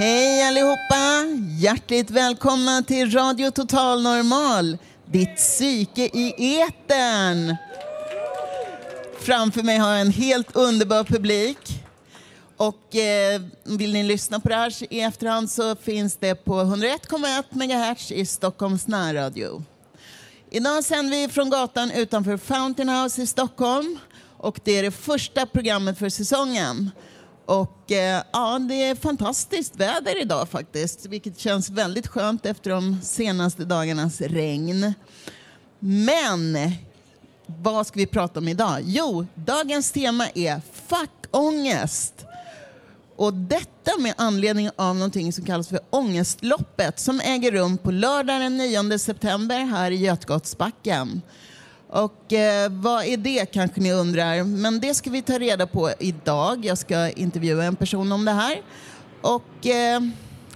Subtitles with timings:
[0.00, 1.24] Hej allihopa!
[1.58, 7.56] Hjärtligt välkomna till Radio Total Normal, ditt psyke i etern.
[9.18, 11.58] Framför mig har jag en helt underbar publik.
[12.56, 17.44] Och eh, vill ni lyssna på det här i efterhand så finns det på 101,1
[17.50, 19.64] MHz i Stockholms närradio.
[20.50, 23.98] Idag sänder vi från gatan utanför Fountain House i Stockholm
[24.36, 26.90] och det är det första programmet för säsongen.
[27.50, 33.00] Och eh, ja, det är fantastiskt väder idag faktiskt, vilket känns väldigt skönt efter de
[33.02, 34.94] senaste dagarnas regn.
[35.78, 36.58] Men
[37.46, 38.80] vad ska vi prata om idag?
[38.84, 42.14] Jo, dagens tema är fackångest.
[43.16, 48.40] Och detta med anledning av någonting som kallas för Ångestloppet som äger rum på lördag
[48.40, 51.22] den 9 september här i Götgatsbacken.
[51.92, 54.44] Och eh, vad är det kanske ni undrar?
[54.44, 56.64] Men det ska vi ta reda på idag.
[56.64, 58.62] Jag ska intervjua en person om det här.
[59.20, 60.00] Och eh,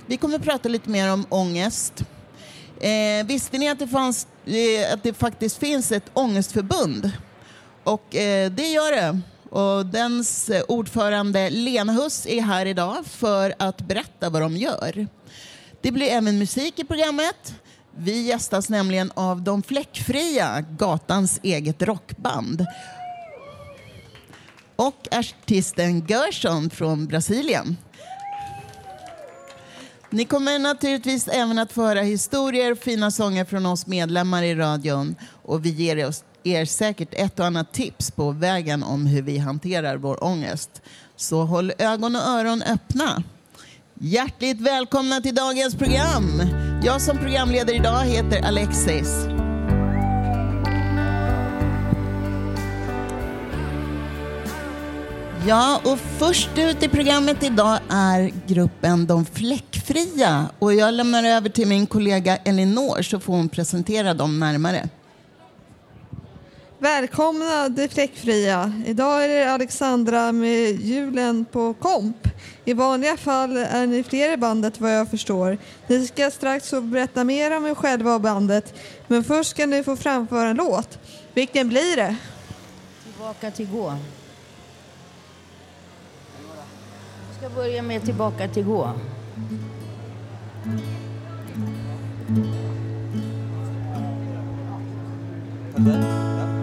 [0.07, 2.05] vi kommer att prata lite mer om ångest.
[2.81, 7.11] Eh, visste ni att det, fanns, eh, att det faktiskt finns ett ångestförbund?
[7.85, 9.21] Och eh, det gör det.
[9.51, 15.07] Och dens eh, ordförande Lena Huss är här idag för att berätta vad de gör.
[15.81, 17.55] Det blir även musik i programmet.
[17.97, 22.67] Vi gästas nämligen av De Fläckfria, gatans eget rockband.
[24.77, 27.77] Och artisten Gerson från Brasilien.
[30.11, 34.55] Ni kommer naturligtvis även att få höra historier och fina sånger från oss medlemmar i
[34.55, 35.17] radion.
[35.43, 39.39] Och vi ger oss, er säkert ett och annat tips på vägen om hur vi
[39.39, 40.83] hanterar vår ångest.
[41.17, 43.23] Så håll ögon och öron öppna.
[44.01, 46.43] Hjärtligt välkomna till dagens program.
[46.85, 49.27] Jag som programledare idag heter Alexis.
[55.47, 60.49] Ja, och först ut i programmet idag är gruppen De Fläckfria.
[60.59, 64.89] Och jag lämnar över till min kollega Elinor så får hon presentera dem närmare.
[66.85, 68.83] Välkomna De Fläckfria.
[68.87, 72.29] Idag är det Alexandra med julen på komp.
[72.65, 75.59] I vanliga fall är ni fler i bandet vad jag förstår.
[75.87, 78.75] Ni ska strax få berätta mer om er själva och bandet.
[79.09, 80.99] Men först ska ni få framföra en låt.
[81.35, 82.17] Vilken blir det?
[83.05, 83.97] Tillbaka till gå.
[87.29, 88.93] Jag ska börja med Tillbaka till gå.
[95.77, 96.54] Äntligen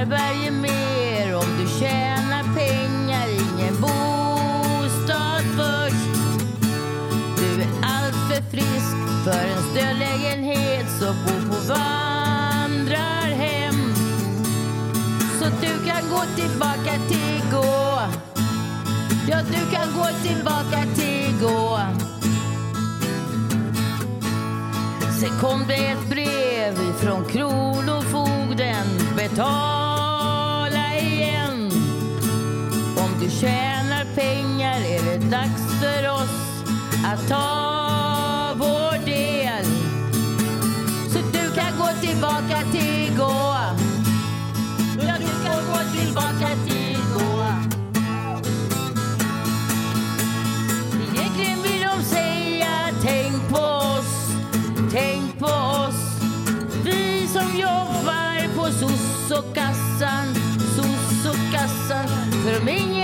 [0.00, 6.12] härbärge mer om du tjänar pengar, ingen bostad först.
[7.38, 12.94] Du är alltför frisk för en stödlägenhet så bo på vandrarhem.
[15.38, 18.00] Så du kan gå tillbaka till gå.
[19.28, 21.78] Ja, du kan gå tillbaka till gå.
[25.20, 28.86] Sen kom det ett brev ifrån Kronofogden.
[29.16, 29.69] Betal
[33.40, 36.64] tjänar pengar är det dags för oss
[37.04, 39.64] att ta vår del.
[41.12, 43.56] Så du kan gå tillbaka till gå.
[45.06, 47.44] Ja, du kan gå tillbaka till gå.
[51.14, 54.32] Egentligen vill de säga tänk på oss,
[54.92, 55.46] tänk på
[55.86, 56.00] oss.
[56.84, 60.34] Vi som jobbar på soc och kassan,
[60.76, 62.08] soc och kassan
[62.44, 62.99] För om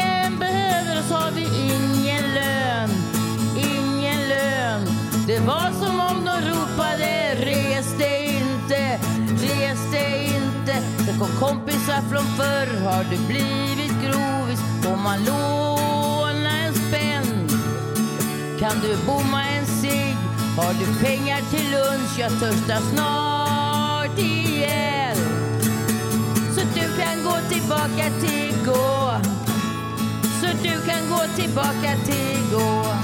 [1.07, 2.91] oss har vi ingen lön,
[3.57, 4.87] ingen lön.
[5.27, 8.99] Det var som om de ropade res dig inte
[9.43, 10.83] res dig inte.
[11.07, 17.49] Sen kom kompisar från förr har du blivit grovis får man låna en spänn.
[18.61, 20.17] Kan du bomma en cigg
[20.57, 25.17] har du pengar till lunch jag törstar snart igen.
[26.55, 29.36] Så du kan gå tillbaka till igår.
[30.67, 32.95] Du kan gå tillbaka till igår.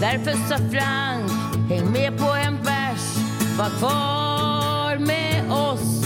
[0.00, 1.30] Därför sa Frank,
[1.68, 3.16] häng med på en bärs,
[3.58, 6.04] var kvar med oss.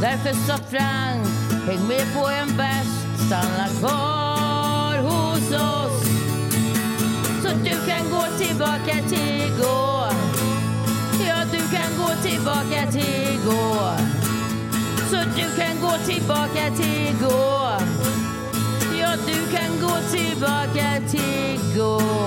[0.00, 1.26] Därför sa Frank,
[1.66, 6.08] häng med på en bärs, stanna kvar hos oss.
[7.42, 10.12] Så du kan gå tillbaka till igår.
[11.28, 14.15] Ja, du kan gå tillbaka till igår.
[15.10, 17.72] Så du kan gå tillbaka till igår.
[19.00, 22.26] Ja, du kan gå tillbaka till igår.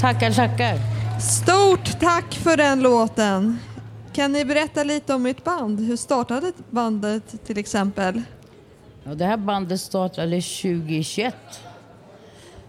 [0.00, 0.78] Tackar, tackar.
[1.20, 3.58] Stort tack för den låten.
[4.12, 5.80] Kan ni berätta lite om ert band?
[5.80, 8.22] Hur startade bandet till exempel?
[9.04, 11.34] Ja, det här bandet startade 2021.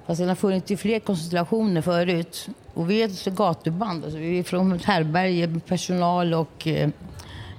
[0.07, 2.49] Fast den har funnits i fler konstellationer förut.
[2.73, 4.03] Och vi är ett gatuband.
[4.03, 6.89] Alltså vi är från ett härbärge personal och eh,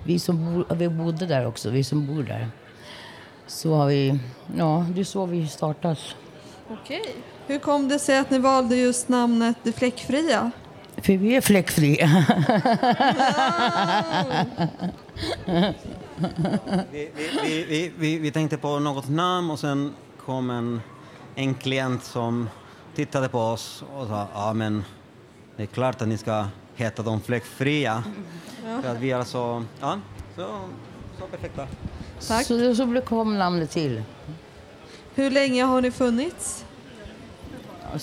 [0.05, 2.49] vi som bo, vi bodde där också, vi som bor där.
[3.47, 4.19] Så har vi,
[4.57, 5.99] ja, det är så vi startat.
[6.71, 7.15] Okej.
[7.47, 10.51] Hur kom det sig att ni valde just namnet Det Fläckfria?
[10.97, 12.25] För vi är fläckfria.
[16.93, 20.81] Vi, vi, vi, vi, vi, vi tänkte på något namn och sen kom en,
[21.39, 22.49] en klient som
[22.95, 24.85] tittade på oss och sa ja men
[25.57, 28.05] det är klart att ni ska heta de fläckfria.
[28.83, 30.01] För att vi är så, ja,
[30.37, 30.61] så,
[31.19, 31.67] så perfekta.
[32.29, 32.47] Tack.
[32.47, 34.03] Så, så blev- kom namnet till.
[35.15, 36.65] Hur länge har ni funnits?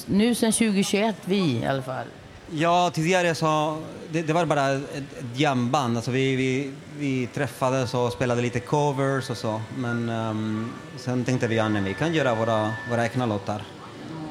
[0.06, 2.08] Nu sen 2021, vi i alla fall.
[2.52, 3.78] Ja, tidigare så,
[4.12, 5.96] det, det var bara ett, ett jamband.
[5.96, 9.62] Alltså vi, vi, vi träffades och spelade lite covers och så.
[9.78, 13.62] Men ehm, sen tänkte vi att vi kan göra våra, våra egna låtar.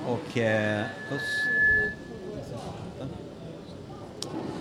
[0.07, 0.83] Och, eh,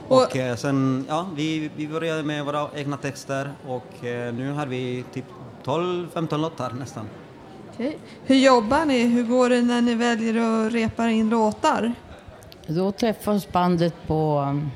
[0.08, 4.52] och, och eh, sen, ja, vi, vi började med våra egna texter och eh, nu
[4.52, 5.26] har vi typ
[5.64, 7.06] 12-15 låtar nästan.
[7.74, 7.98] Okej.
[8.26, 9.04] Hur jobbar ni?
[9.04, 11.94] Hur går det när ni väljer att repa in låtar?
[12.68, 14.72] Då träffas bandet på um,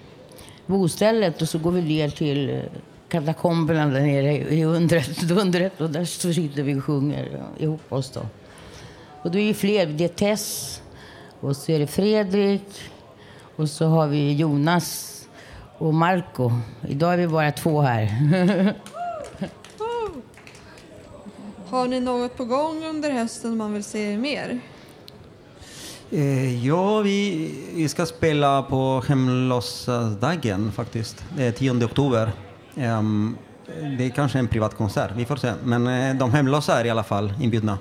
[0.66, 2.62] bostället och så går vi ner till uh,
[3.10, 8.22] katakomberna där nere i undret, undret och där sitter vi och sjunger ihop oss då.
[9.22, 10.82] Och då är det fler, det är Tess
[11.40, 12.82] och så är det Fredrik
[13.56, 15.14] och så har vi Jonas
[15.78, 16.52] och Marco.
[16.88, 18.74] Idag är vi bara två här.
[21.70, 24.60] Har ni något på gång under hösten man vill se mer?
[26.12, 31.26] Eh, ja, vi, vi ska spela på hemlösdagen faktiskt.
[31.38, 32.32] Det är 10 oktober.
[32.76, 33.38] Ehm,
[33.98, 35.54] det är kanske en privat konsert, vi får se.
[35.64, 37.78] Men eh, de hemlösa är i alla fall inbjudna.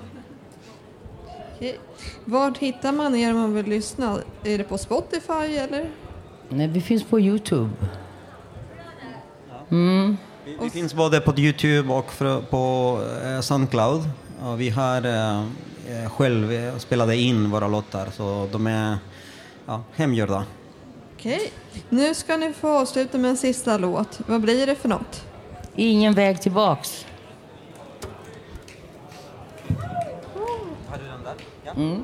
[2.25, 4.19] Vart hittar man er om man vill lyssna?
[4.43, 5.89] Är det på Spotify eller?
[6.49, 7.69] Nej, vi finns på Youtube.
[9.69, 10.17] Mm.
[10.45, 14.09] Vi, vi finns både på Youtube och för, på eh, Soundcloud.
[14.43, 15.45] Och vi har eh, eh,
[16.09, 18.97] själv eh, spelade in våra låtar, så de är
[19.65, 20.45] ja, hemgjorda.
[21.15, 21.51] Okej.
[21.89, 24.19] Nu ska ni få avsluta med en sista låt.
[24.27, 25.25] Vad blir det för något?
[25.75, 27.05] Ingen väg tillbaks.
[30.87, 31.35] Har du den där?
[31.63, 31.71] Ja.
[31.71, 32.03] Mm.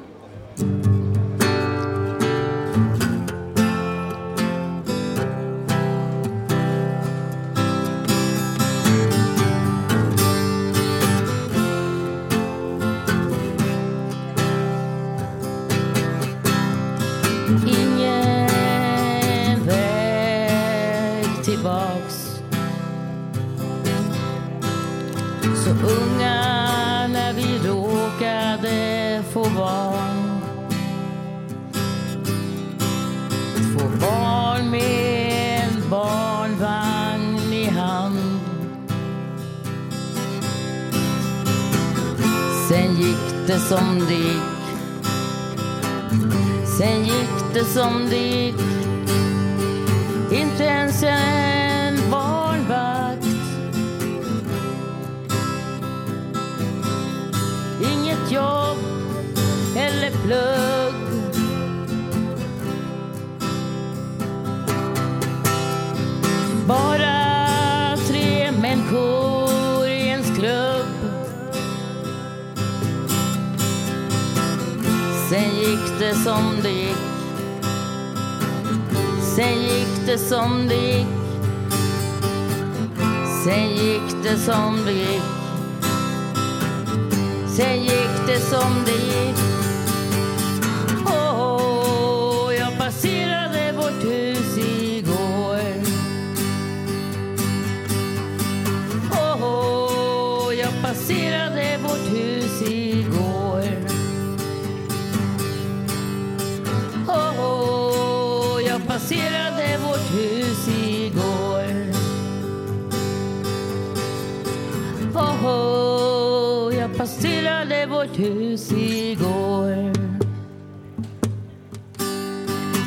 [118.53, 119.93] Hus igår.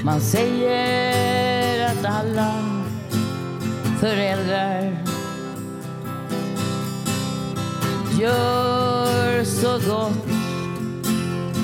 [0.04, 2.54] Man säger att alla
[4.00, 5.04] föräldrar
[8.20, 10.26] gör så gott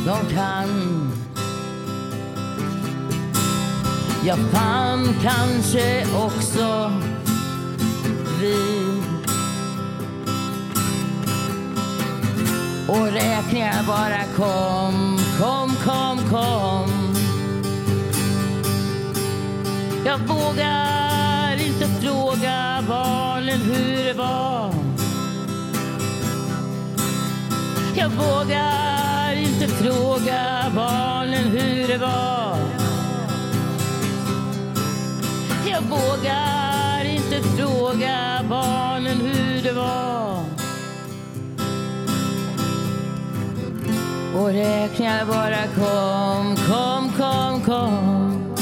[0.06, 0.68] de kan.
[4.24, 6.92] Jag fann kanske också
[8.40, 9.01] vi
[12.92, 17.14] och räkningar bara kom, kom, kom, kom.
[20.06, 24.74] Jag vågar inte fråga barnen hur det var.
[27.96, 32.56] Jag vågar inte fråga barnen hur det var.
[35.66, 40.11] Jag vågar inte fråga barnen hur det var.
[44.34, 48.52] Och räkningar bara kom, kom, kom, kom.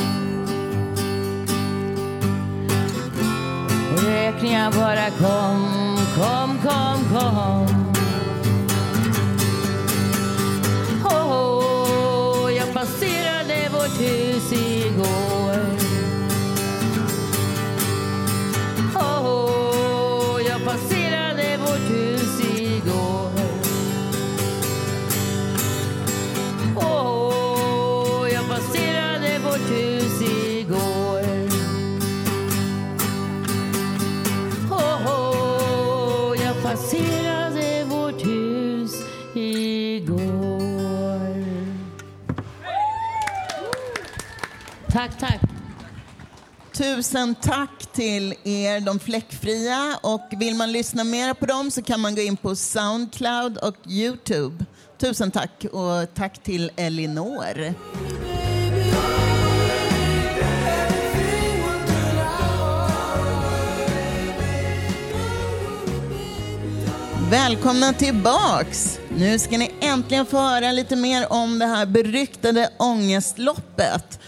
[3.92, 7.66] Och räkningar bara kom, kom, kom, kom.
[11.04, 15.29] Åh, jag passerade vårt hus igår.
[45.00, 45.40] Tack, tack.
[46.72, 49.98] Tusen tack till er, de fläckfria.
[50.02, 53.76] Och vill man lyssna mer på dem så kan man gå in på Soundcloud och
[53.86, 54.64] Youtube.
[54.98, 57.74] Tusen tack och tack till Elinor.
[67.30, 68.98] Välkomna tillbaks!
[69.16, 74.20] Nu ska ni äntligen få höra lite mer om det här beryktade ångestloppet.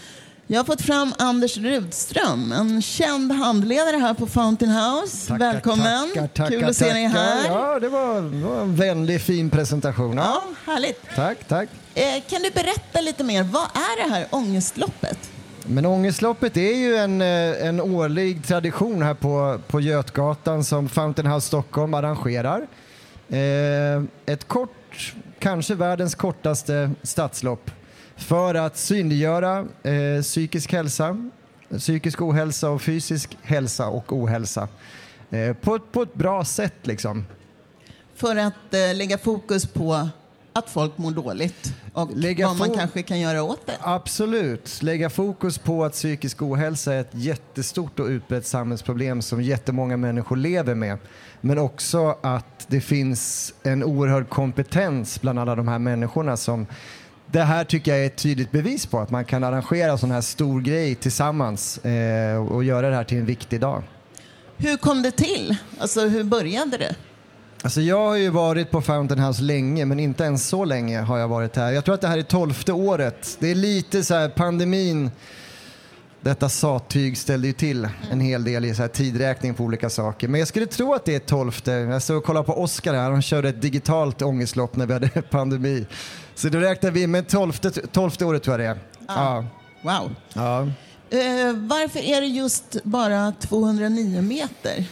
[0.47, 5.27] Jag har fått fram Anders Rudström, en känd handledare här på Fountain House.
[5.27, 6.09] Tackar, Välkommen!
[6.13, 7.45] Tackar, tackar, Kul att se dig här.
[7.47, 10.17] Ja, det var, det var en väldigt fin presentation.
[10.17, 10.23] Ja.
[10.65, 11.01] Ja, härligt.
[11.15, 11.69] Tack, tack.
[11.95, 15.29] Eh, kan du berätta lite mer, vad är det här ångestloppet?
[15.65, 21.27] Men Ångestloppet är ju en, eh, en årlig tradition här på, på Götgatan som Fountain
[21.27, 22.67] House Stockholm arrangerar.
[23.29, 27.71] Eh, ett kort, kanske världens kortaste stadslopp
[28.23, 31.29] för att synliggöra eh, psykisk hälsa,
[31.77, 34.67] psykisk ohälsa och fysisk hälsa och ohälsa
[35.29, 37.25] eh, på, ett- på ett bra sätt liksom.
[38.15, 40.09] För att eh, lägga fokus på
[40.55, 43.73] att folk mår dåligt och Lägga vad man kanske kan göra åt det.
[43.81, 44.81] Absolut.
[44.83, 50.35] Lägga fokus på att psykisk ohälsa är ett jättestort och utbrett samhällsproblem som jättemånga människor
[50.35, 50.97] lever med.
[51.41, 56.65] Men också att det finns en oerhörd kompetens bland alla de här människorna som
[57.33, 60.21] det här tycker jag är ett tydligt bevis på att man kan arrangera sån här
[60.21, 63.83] stor grej tillsammans eh, och göra det här till en viktig dag.
[64.57, 65.55] Hur kom det till?
[65.79, 66.95] Alltså hur började det?
[67.61, 71.17] Alltså jag har ju varit på Fountain House länge, men inte ens så länge har
[71.17, 71.71] jag varit här.
[71.71, 73.37] Jag tror att det här är tolfte året.
[73.39, 75.11] Det är lite så här pandemin,
[76.21, 80.27] detta sattyg ställde ju till en hel del i så här tidräkning på olika saker.
[80.27, 81.71] Men jag skulle tro att det är tolfte.
[81.71, 85.09] Jag såg och kollade på Oscar här, han körde ett digitalt ångestlopp när vi hade
[85.29, 85.85] pandemi.
[86.35, 89.05] Så då räknar vi med tolfte, tolfte året tror jag det är.
[89.07, 89.45] Ja.
[89.81, 90.15] Wow.
[90.33, 90.61] ja.
[91.09, 94.85] Eh, varför är det just bara 209 meter?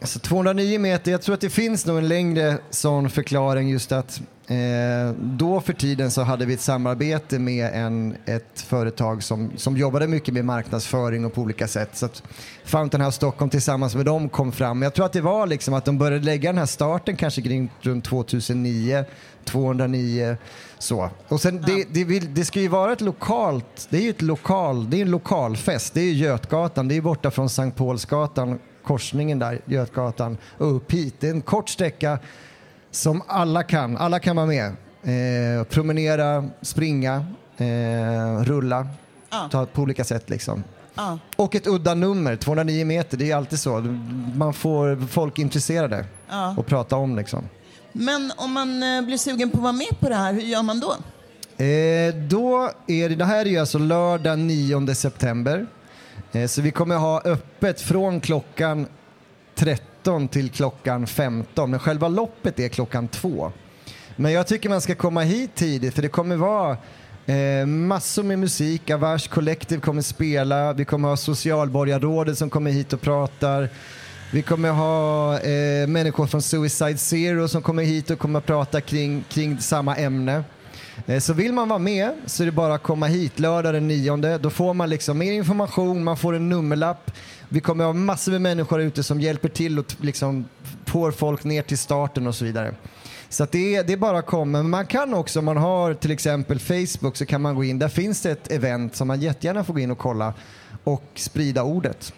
[0.00, 4.20] Alltså 209 meter, jag tror att det finns nog en längre sån förklaring just att
[4.48, 9.76] Eh, då för tiden så hade vi ett samarbete med en, ett företag som, som
[9.76, 11.90] jobbade mycket med marknadsföring och på olika sätt.
[11.92, 12.22] Så att
[12.64, 14.82] Fountain House Stockholm tillsammans med dem kom fram.
[14.82, 17.70] Jag tror att det var liksom att de började lägga den här starten kanske kring
[17.80, 19.04] runt 2009,
[19.46, 20.36] 209
[20.78, 21.10] så.
[21.28, 24.22] Och sen det, det, vill, det ska ju vara ett lokalt, det är ju ett
[24.22, 25.94] lokal, det är en lokalfest.
[25.94, 30.92] Det är ju Götgatan, det är borta från Sankt Paulsgatan, korsningen där, Götgatan och upp
[30.92, 31.14] hit.
[31.20, 32.18] Det är en kort sträcka
[32.90, 33.96] som alla kan.
[33.96, 34.66] Alla kan vara med.
[35.02, 37.26] Eh, promenera, springa,
[37.56, 38.86] eh, rulla,
[39.30, 39.48] Ja.
[39.52, 40.64] ta på olika sätt liksom.
[40.94, 41.18] Ja.
[41.36, 43.80] Och ett udda nummer, 209 meter, det är alltid så.
[44.34, 46.54] Man får folk intresserade Ja.
[46.58, 47.44] och prata om liksom.
[47.98, 50.62] Men om man eh, blir sugen på att vara med på det här, hur gör
[50.62, 50.92] man då?
[51.64, 55.66] Eh, då är det, det här är ju alltså lördag 9 september.
[56.32, 58.86] Eh, så vi kommer ha öppet från klockan
[59.54, 61.70] 13 till klockan 15.
[61.70, 63.52] Men själva loppet är klockan 2.
[64.16, 66.76] Men jag tycker man ska komma hit tidigt för det kommer vara
[67.26, 68.90] eh, massor med musik.
[68.90, 70.72] Avars Collective kommer spela.
[70.72, 73.68] Vi kommer ha Socialborgarrådet som kommer hit och pratar.
[74.32, 78.80] Vi kommer ha eh, människor från Suicide Zero som kommer hit och kommer att prata
[78.80, 80.44] kring, kring samma ämne.
[81.06, 83.88] Eh, Så vill man vara med så är det bara att komma hit lördag den
[83.88, 84.38] 9.
[84.38, 87.10] Då får man liksom mer information, man får en nummerlapp.
[87.48, 90.44] Vi kommer ha massor med människor ute som hjälper till och liksom
[90.86, 92.74] får folk ner till starten och så vidare.
[93.28, 94.58] Så att det, är, det är bara att komma.
[94.58, 97.78] Men man kan också, om man har till exempel Facebook så kan man gå in,
[97.78, 100.34] där finns det ett event som man jättegärna får gå in och kolla
[100.84, 102.12] och sprida ordet.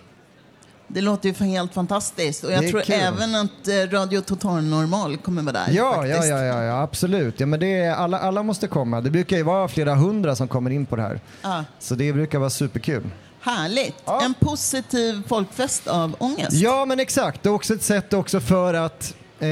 [0.88, 2.44] Det låter ju helt fantastiskt.
[2.44, 2.94] Och jag tror kul.
[2.94, 5.66] även att eh, Radio Total Normal kommer vara där.
[5.70, 7.40] Ja, ja, ja, ja, ja absolut.
[7.40, 9.00] Ja, men det är, alla, alla måste komma.
[9.00, 11.20] Det brukar ju vara flera hundra som kommer in på det här.
[11.42, 11.64] Ja.
[11.78, 13.10] Så det brukar vara superkul.
[13.40, 13.94] Härligt.
[14.04, 14.24] Ja.
[14.24, 16.52] En positiv folkfest av ångest.
[16.52, 17.42] Ja, men exakt.
[17.42, 19.48] Det är också ett sätt också för att eh,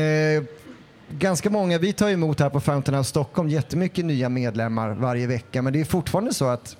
[1.11, 5.63] ganska många, vi tar emot här på Fountain House Stockholm jättemycket nya medlemmar varje vecka,
[5.63, 6.77] men det är fortfarande så att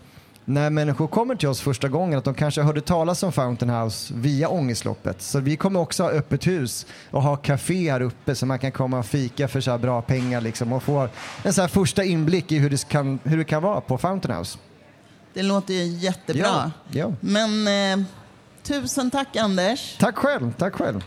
[0.49, 4.15] när människor kommer till oss första gången att de kanske hörde talas om Fountain House
[4.17, 5.23] via ångestloppet.
[5.23, 8.73] Så vi kommer också ha öppet hus och ha café här uppe så man kan
[8.73, 11.09] komma och fika för så här bra pengar liksom och få
[11.43, 14.39] en så här första inblick i hur det kan, hur det kan vara på Fountain
[14.39, 14.59] House.
[15.35, 16.43] Det låter ju jättebra.
[16.43, 17.13] Ja, ja.
[17.21, 17.69] Men
[18.01, 18.07] eh,
[18.63, 19.97] tusen tack Anders.
[19.99, 21.05] Tack själv, tack själv.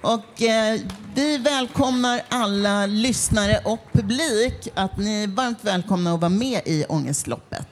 [0.00, 0.80] Och eh,
[1.14, 6.84] vi välkomnar alla lyssnare och publik att ni är varmt välkomna att vara med i
[6.88, 7.69] Ångestloppet.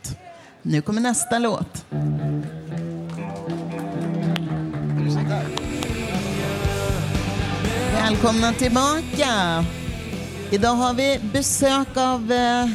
[0.71, 1.87] Nu kommer nästa låt.
[7.93, 9.65] Välkomna tillbaka.
[10.51, 12.67] Idag har vi besök av eh,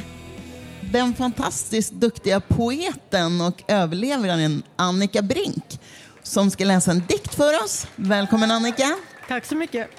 [0.91, 5.79] den fantastiskt duktiga poeten och överlevaren Annika Brink
[6.23, 7.87] som ska läsa en dikt för oss.
[7.95, 8.97] Välkommen Annika.
[9.27, 9.89] Tack så mycket.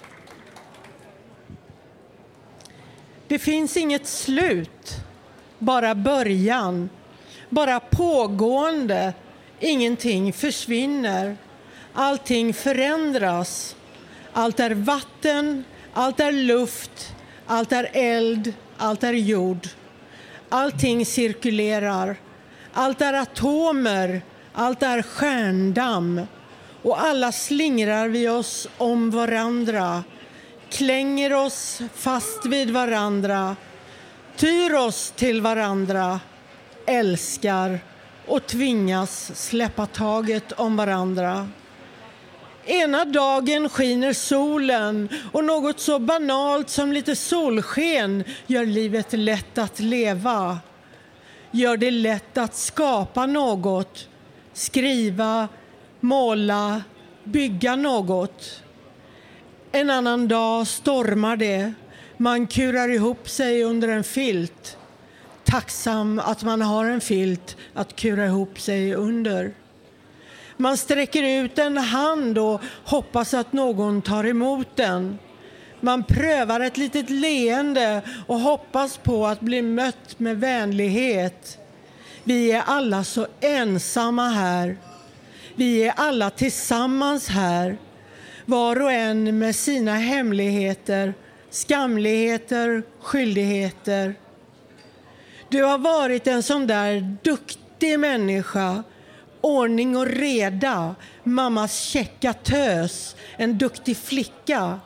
[3.28, 4.96] Det finns inget slut,
[5.58, 6.88] bara början.
[7.54, 9.14] Bara pågående.
[9.60, 11.36] Ingenting försvinner.
[11.94, 13.76] Allting förändras.
[14.32, 17.14] Allt är vatten, allt är luft,
[17.46, 19.68] allt är eld, allt är jord.
[20.48, 22.16] Allting cirkulerar.
[22.72, 26.20] Allt är atomer, allt är stjärndamm.
[26.82, 30.04] Och alla slingrar vi oss om varandra,
[30.70, 33.56] klänger oss fast vid varandra,
[34.36, 36.20] tyr oss till varandra,
[36.86, 37.78] älskar
[38.26, 41.48] och tvingas släppa taget om varandra.
[42.66, 49.80] Ena dagen skiner solen och något så banalt som lite solsken gör livet lätt att
[49.80, 50.58] leva.
[51.50, 54.08] Gör det lätt att skapa något,
[54.52, 55.48] skriva,
[56.00, 56.82] måla,
[57.24, 58.62] bygga något.
[59.72, 61.72] En annan dag stormar det.
[62.16, 64.76] Man kurar ihop sig under en filt.
[65.54, 69.54] Tacksam att man har en filt att kura ihop sig under.
[70.56, 75.18] Man sträcker ut en hand och hoppas att någon tar emot den.
[75.80, 81.58] Man prövar ett litet leende och hoppas på att bli mött med vänlighet.
[82.24, 84.76] Vi är alla så ensamma här.
[85.54, 87.76] Vi är alla tillsammans här,
[88.44, 91.14] var och en med sina hemligheter,
[91.50, 94.14] skamligheter, skyldigheter.
[95.54, 98.82] Du har varit en sån där duktig människa,
[99.40, 104.80] ordning och reda, mammas käcka tös, en duktig flicka.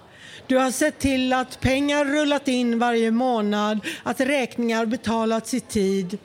[0.46, 6.18] Du har sett till att pengar rullat in varje månad, att räkningar betalats i tid.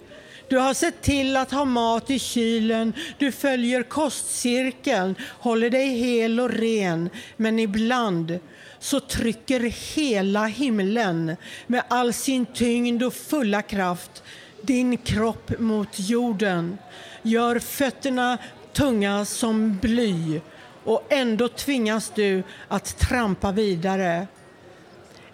[0.47, 6.39] Du har sett till att ha mat i kylen, du följer kostcirkeln, håller dig hel
[6.39, 7.09] och ren.
[7.37, 8.39] Men ibland
[8.83, 9.59] så trycker
[9.95, 11.35] hela himlen
[11.67, 14.23] med all sin tyngd och fulla kraft
[14.61, 16.77] din kropp mot jorden.
[17.21, 18.37] Gör fötterna
[18.73, 20.41] tunga som bly
[20.83, 24.27] och ändå tvingas du att trampa vidare.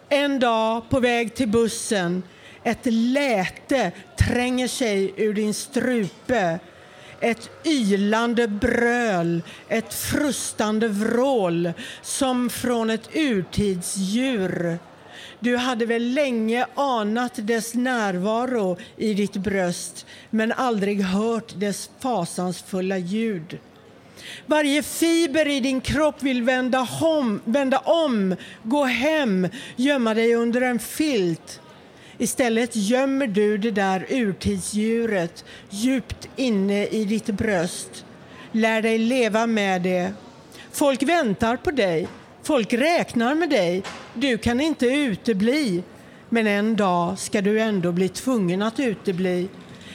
[0.09, 2.23] En dag på väg till bussen,
[2.63, 6.59] ett läte tränger sig ur din strupe.
[7.21, 14.79] Ett ylande bröl, ett frustande vrål som från ett urtidsdjur.
[15.39, 22.97] Du hade väl länge anat dess närvaro i ditt bröst men aldrig hört dess fasansfulla
[22.97, 23.59] ljud.
[24.45, 30.61] Varje fiber i din kropp vill vända om, vända om, gå hem, gömma dig under
[30.61, 31.61] en filt.
[32.21, 38.05] Istället gömmer du det där urtidsdjuret djupt inne i ditt bröst.
[38.51, 40.13] Lär dig leva med det.
[40.71, 42.07] Folk väntar på dig.
[42.43, 43.83] Folk räknar med dig.
[44.13, 45.83] Du kan inte utebli.
[46.29, 49.47] Men en dag ska du ändå bli tvungen att utebli.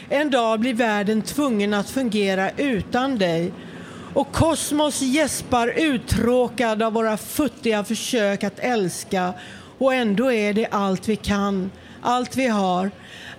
[0.09, 3.53] En dag blir världen tvungen att fungera utan dig.
[4.15, 9.33] Och kosmos gäspar uttråkad av våra futtiga försök att älska.
[9.79, 11.71] Och ändå är det allt vi kan,
[12.05, 12.91] allt vi har.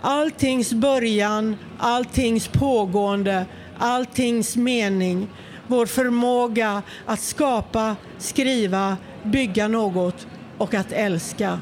[0.01, 3.45] Alltings början, alltings pågående,
[3.79, 5.27] alltings mening.
[5.67, 11.59] Vår förmåga att skapa, skriva, bygga något och att älska.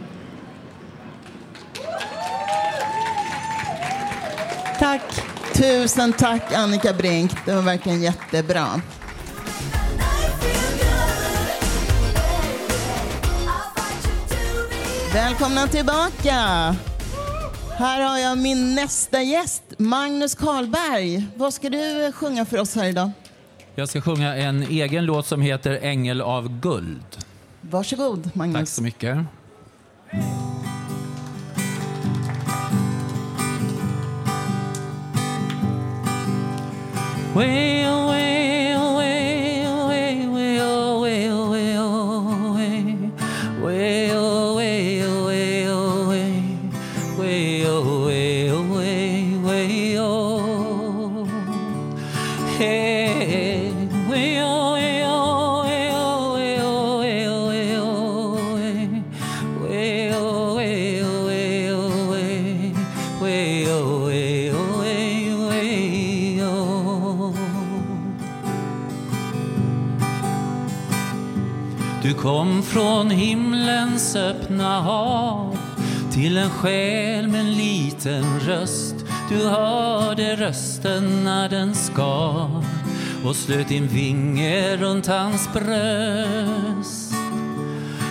[4.79, 5.01] Tack.
[5.53, 7.31] Tusen tack Annika Brink.
[7.45, 8.81] Det var verkligen jättebra.
[15.13, 16.75] Välkomna tillbaka.
[17.83, 21.27] Här har jag min nästa gäst, Magnus Karlberg.
[21.35, 23.11] Vad ska du sjunga för oss här idag?
[23.75, 27.17] Jag ska sjunga en egen låt som heter Ängel av guld.
[27.61, 28.59] Varsågod, Magnus.
[28.59, 29.17] Tack så mycket.
[37.35, 38.42] Way away,
[72.73, 75.57] från himlens öppna hav
[76.11, 78.95] till en själ med en liten röst.
[79.29, 82.63] Du hörde rösten när den skar
[83.25, 87.13] och slöt din vinge runt hans bröst.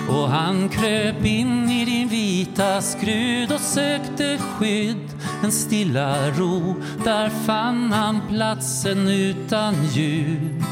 [0.09, 5.11] Och han kröp in i din vita skrud och sökte skydd,
[5.44, 6.75] en stilla ro.
[7.05, 10.64] Där fann han platsen utan ljud.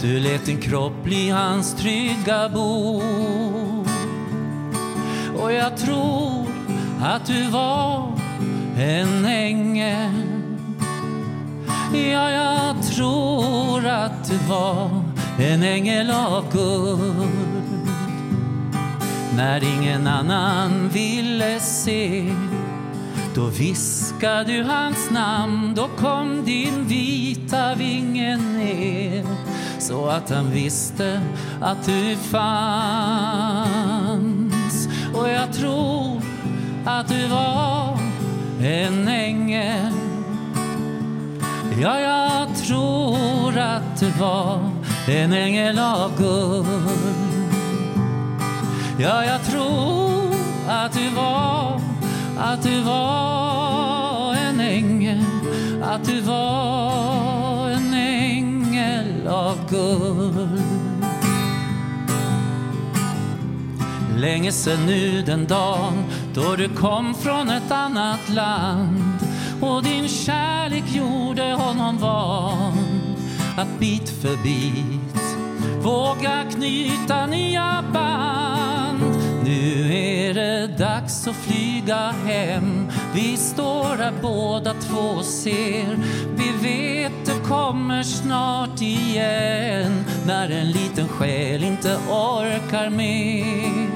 [0.00, 3.02] Du lät din kropp bli hans trygga bo.
[5.38, 6.46] Och jag tror
[7.02, 8.12] att du var
[8.78, 10.12] en ängel.
[11.92, 15.04] Ja, jag tror att du var
[15.38, 17.88] en ängel av guld.
[19.36, 22.32] När ingen annan ville se
[23.34, 29.24] då viskade du hans namn, då kom din vita vinge ner
[29.78, 31.20] så att han visste
[31.60, 32.48] att du fanns.
[35.14, 36.22] Och jag tror
[36.84, 37.98] att du var
[38.60, 39.92] en ängel.
[41.82, 44.70] Ja, jag tror att du var
[45.08, 46.66] en ängel av guld.
[48.98, 50.34] Ja, jag tror
[50.68, 51.80] att du var,
[52.38, 55.24] att du var en ängel,
[55.82, 56.87] att du var
[59.70, 60.62] guld.
[64.16, 66.04] Länge sen nu den dagen
[66.34, 69.18] då du kom från ett annat land
[69.60, 72.78] och din kärlek gjorde honom van
[73.56, 75.38] att bit för bit
[75.82, 79.16] våga knyta nya band.
[79.44, 82.88] Nu är det dags att flyga hem.
[83.14, 85.98] Vi står här båda två ser.
[86.36, 93.88] Vi vet det kommer snart igen när en liten själ inte orkar mer.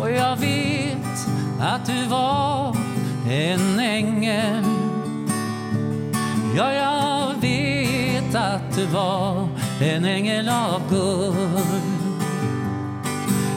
[0.00, 1.26] Och jag vet
[1.60, 2.76] att du var
[3.30, 4.64] en ängel.
[6.56, 9.48] Ja, jag vet att du var
[9.80, 11.36] en ängel av guld.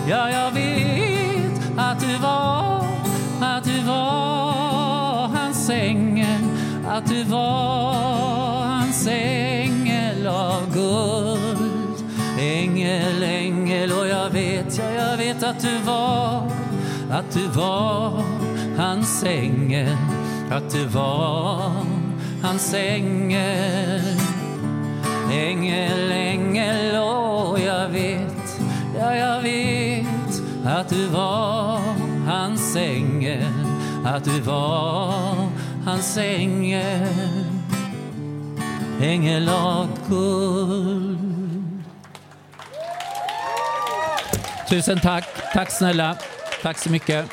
[0.09, 2.85] Ja, jag vet att du var,
[3.41, 4.29] att du var
[5.69, 6.41] hans ängel,
[6.88, 7.93] att du var
[8.67, 12.03] hans ängel av guld.
[12.39, 16.51] Ängel, ängel och jag vet, ja, jag vet att du var,
[17.12, 18.23] att du var
[18.77, 19.97] hans ängel,
[20.51, 21.71] att du var
[22.43, 24.01] hans ängel.
[25.32, 28.62] Ängel, ängel, och jag vet,
[28.99, 31.79] ja jag vet att du var
[32.27, 33.43] hans ängel,
[34.05, 35.49] att du var
[35.89, 37.08] hans ängel.
[39.02, 41.19] Ängel av guld.
[44.69, 46.17] Tusen tack, tack snälla,
[46.62, 47.30] tack så mycket.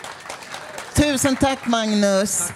[0.94, 2.52] Tusen tack Magnus.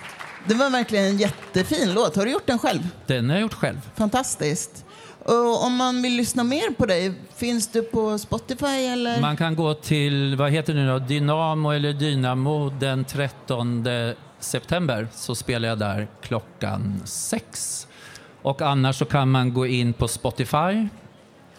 [0.49, 2.17] Det var verkligen en jättefin låt.
[2.17, 2.89] Har du gjort den själv?
[3.07, 3.91] Den har jag gjort själv.
[3.97, 4.85] Fantastiskt.
[5.25, 9.21] Och om man vill lyssna mer på dig, finns du på Spotify eller?
[9.21, 13.85] Man kan gå till, vad heter det nu då, Dynamo eller Dynamo den 13
[14.41, 17.87] september så spelar jag där klockan sex.
[18.43, 20.89] Och annars så kan man gå in på Spotify.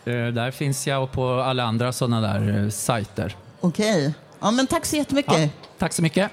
[0.05, 3.35] Eh, Där finns jag och på alla andra sådana där eh, sajter.
[3.61, 4.13] Okej.
[4.39, 5.33] Ja, men tack så jättemycket.
[5.41, 6.31] Ja, tack så mycket.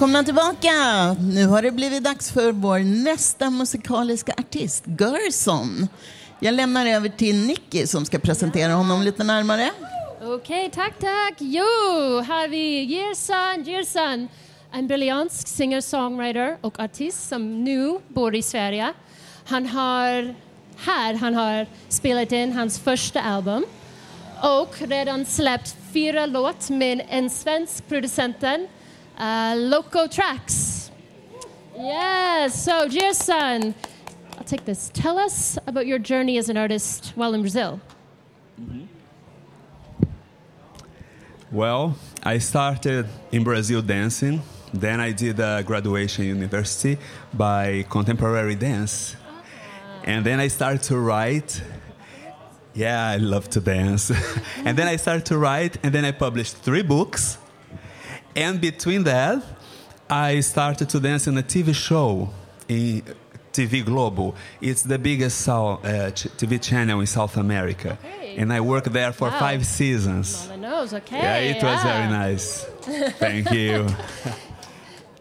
[0.00, 0.72] Välkomna tillbaka!
[1.20, 5.88] Nu har det blivit dags för vår nästa musikaliska artist, Gerson.
[6.38, 9.70] Jag lämnar över till Nicky som ska presentera honom lite närmare.
[10.22, 11.34] Okej, tack, tack.
[11.38, 11.64] Jo,
[12.26, 14.28] här har vi Gerson Gerson.
[14.72, 18.92] En brasiliansk singer-songwriter och artist som nu bor i Sverige.
[19.44, 20.34] Han har
[20.76, 23.64] här han har spelat in hans första album
[24.42, 28.68] och redan släppt fyra låt med en svensk producenten,
[29.20, 30.90] uh, Loco Tracks.
[31.76, 33.74] Yes, so Gerson,
[34.36, 34.90] I'll take this.
[34.92, 37.80] Tell us about your journey as an artist while in Brazil.
[41.52, 44.42] Well, I started in Brazil dancing.
[44.72, 46.96] Then I did a graduation university
[47.34, 49.16] by contemporary dance.
[50.04, 51.62] And then I started to write.
[52.72, 54.12] Yeah, I love to dance.
[54.64, 57.39] and then I started to write, and then I published three books.
[58.36, 59.42] And between that,
[60.08, 62.30] I started to dance in a TV show
[62.68, 63.02] in
[63.52, 64.34] TV Globo.
[64.60, 67.98] It's the biggest uh, TV channel in South America.
[68.04, 68.36] Okay.
[68.36, 69.38] And I worked there for Wow.
[69.38, 70.42] five seasons.
[70.42, 71.18] On the nose, okay.
[71.18, 72.64] Yeah, it was very nice.
[73.18, 73.86] Thank you.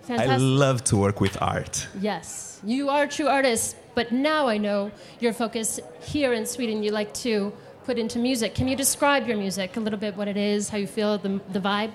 [0.10, 1.88] I love to work with art.
[2.00, 6.82] Yes, you are a true artist, but now I know your focus here in Sweden
[6.84, 7.54] you like to
[7.86, 8.56] put into music.
[8.56, 11.39] Can you describe your music a little bit, what it is, how you feel, the,
[11.52, 11.91] the vibe?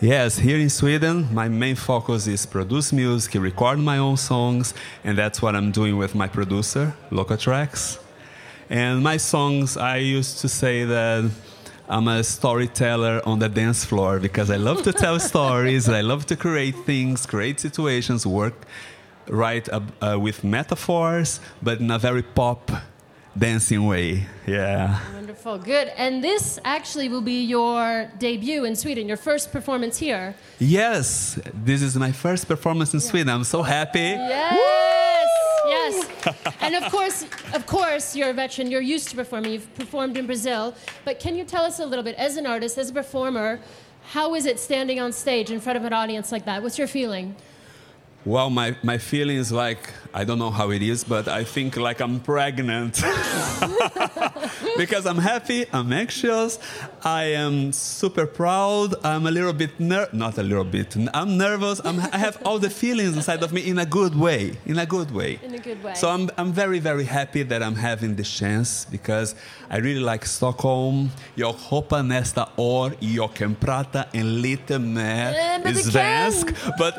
[0.00, 5.16] Yes, here in Sweden, my main focus is produce music, record my own songs, and
[5.16, 7.98] that's what I'm doing with my producer, Loca Tracks.
[8.68, 11.30] And my songs, I used to say that
[11.88, 16.26] I'm a storyteller on the dance floor because I love to tell stories, I love
[16.26, 18.66] to create things, create situations, work
[19.28, 22.70] right uh, uh, with metaphors, but in a very pop
[23.38, 24.26] dancing way.
[24.46, 25.00] Yeah.
[25.12, 25.88] Wonderful, good.
[25.96, 30.34] And this actually will be your debut in Sweden, your first performance here.
[30.58, 33.28] Yes, this is my first performance in Sweden.
[33.28, 33.98] I'm so happy.
[33.98, 34.58] Yes,
[35.66, 36.36] yes.
[36.60, 38.70] and of course, of course, you're a veteran.
[38.70, 39.52] You're used to performing.
[39.52, 40.74] You've performed in Brazil.
[41.04, 43.60] But can you tell us a little bit, as an artist, as a performer,
[44.10, 46.62] how is it standing on stage in front of an audience like that?
[46.62, 47.34] What's your feeling?
[48.24, 51.76] Well, my, my feeling is like, I don't know how it is, but I think
[51.76, 53.02] like I'm pregnant.
[54.78, 56.58] because I'm happy, I'm anxious,
[57.02, 61.82] I am super proud, I'm a little bit ner- not a little bit, I'm nervous,
[61.84, 64.86] I'm, I have all the feelings inside of me in a good way, in a
[64.86, 65.38] good way.
[65.42, 65.92] In a good way.
[65.94, 69.34] So I'm, I'm very, very happy that I'm having this chance because
[69.68, 71.10] I really like Stockholm.
[71.34, 75.34] Jag hoppar nästa år jag kan prata en lite mer
[75.74, 76.46] svensk.
[76.78, 76.94] But,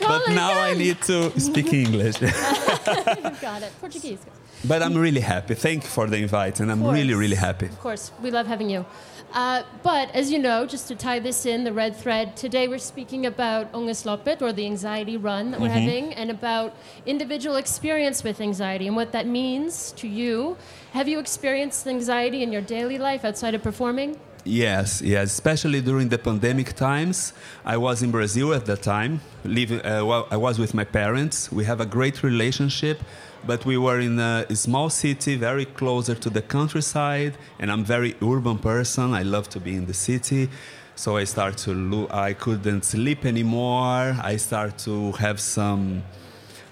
[0.00, 2.16] but now I need to speak English.
[3.40, 3.72] got it.
[3.80, 4.18] Portuguese.
[4.64, 5.54] but I'm really happy.
[5.54, 7.66] Thank you for the invite, and I'm really, really happy.
[7.66, 8.84] Of course, we love having you.
[9.32, 12.78] Uh, but as you know, just to tie this in, the red thread, today we're
[12.78, 15.80] speaking about Ångestloppet, or the anxiety run that we're Mhm.
[15.82, 16.74] having, and about
[17.06, 20.56] individual experience with anxiety and what that means to you.
[20.92, 24.16] Have you experienced anxiety in your daily life outside of performing?
[24.46, 27.32] Yes, yes, especially during the pandemic times.
[27.64, 29.20] I was in Brazil at that time.
[29.42, 31.50] Living, uh, well, I was with my parents.
[31.50, 33.02] We have a great relationship,
[33.44, 37.36] but we were in a small city, very closer to the countryside.
[37.58, 39.14] And I'm very urban person.
[39.14, 40.48] I love to be in the city.
[40.94, 44.16] So I start to lo- I couldn't sleep anymore.
[44.22, 46.04] I start to have some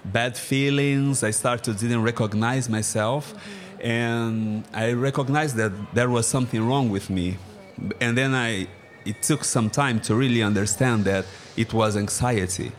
[0.05, 1.25] bad feelings.
[1.25, 3.33] I start to didn't recognize myself,
[3.81, 7.37] and I recognized that there was something wrong with me.
[7.99, 8.67] And then I,
[9.05, 12.71] it took some time to really understand that it was anxiety.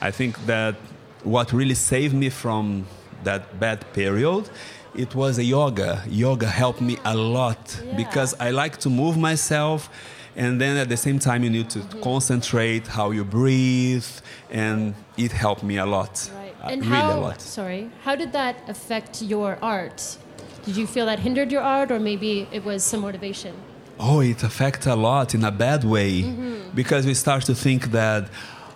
[0.00, 0.76] I think that
[1.22, 2.86] what really saved me from
[3.24, 4.48] that bad period,
[4.94, 6.02] it was a yoga.
[6.08, 9.90] Yoga helped me a lot because I like to move myself.
[10.36, 14.06] And then at the same time, you need to concentrate how you breathe,
[14.48, 16.30] and it helped me a lot.
[16.62, 17.40] Uh, and really how, a lot.
[17.40, 20.16] Sorry, how did that affect your art?
[20.64, 23.54] Did you feel that hindered your art, or maybe it was some motivation?
[24.02, 26.74] Oh, it affects a lot in a bad way Mhm.
[26.74, 28.22] because we start to think that,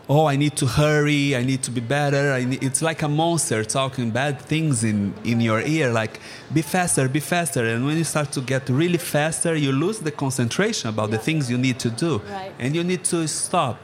[0.07, 2.25] oh, I need to hurry, I need to be better.
[2.35, 6.21] I need, it's like a monster talking bad things in, in your ear, like
[6.53, 7.65] be faster, be faster.
[7.65, 11.51] And when you start to get really faster, you lose the concentration about the things
[11.51, 12.53] you need to do, Right.
[12.59, 13.77] and you need to stop.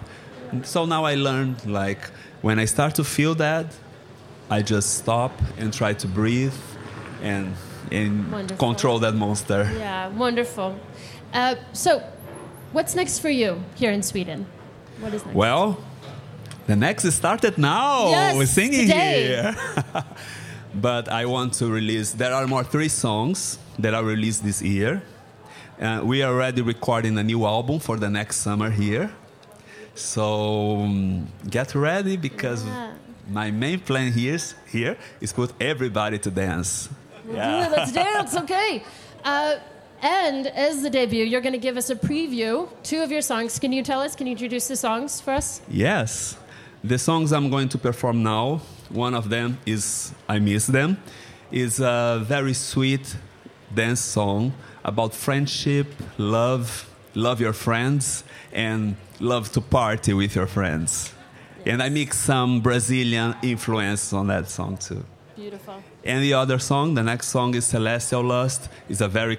[0.64, 2.02] So now I learned, like,
[2.42, 3.66] when I start to feel that,
[4.50, 6.58] I just stop and try to breathe
[7.22, 7.54] and,
[7.92, 8.66] and Wonderful.
[8.68, 9.70] control that monster.
[9.78, 10.74] Yeah, wonderful.
[11.32, 12.02] Uh, so,
[12.72, 14.46] what's next for you here in Sweden?
[15.00, 15.36] What is next?
[15.36, 15.78] Well,
[16.66, 18.10] the next is started now.
[18.10, 19.26] Yes, We're singing today.
[19.26, 19.56] here.
[20.74, 22.12] but I want to release.
[22.12, 25.02] There are more three songs that I released this year.
[25.80, 29.10] Uh, we are already recording a new album for the next summer here.
[29.94, 32.64] So um, get ready because
[33.30, 36.88] my main plan here is, here is put everybody to dance.
[37.30, 38.82] Yeah, let's dance, okay.
[39.24, 39.56] Uh,
[40.02, 43.58] and as the debut, you're going to give us a preview, two of your songs.
[43.58, 44.14] Can you tell us?
[44.14, 45.60] Can you introduce the songs for us?
[45.68, 46.36] Yes.
[46.82, 50.96] The songs I'm going to perform now, one of them is I Miss Them.
[51.50, 53.16] is a very sweet
[53.74, 54.52] dance song
[54.84, 55.86] about friendship,
[56.16, 61.12] love, love your friends, and love to party with your friends.
[61.66, 65.04] And I mix some Brazilian influence on that song too.
[65.36, 65.82] Beautiful.
[66.04, 68.68] And the other song, the next song is Celestial Lust.
[68.88, 69.38] It's a very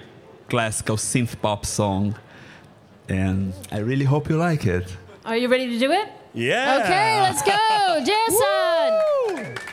[0.52, 2.14] classical synth pop song.
[3.08, 4.98] And I really hope you like it.
[5.24, 6.10] Are you ready to do it?
[6.34, 6.82] Yeah.
[6.84, 7.56] Okay, let's go.
[8.12, 9.71] Jason!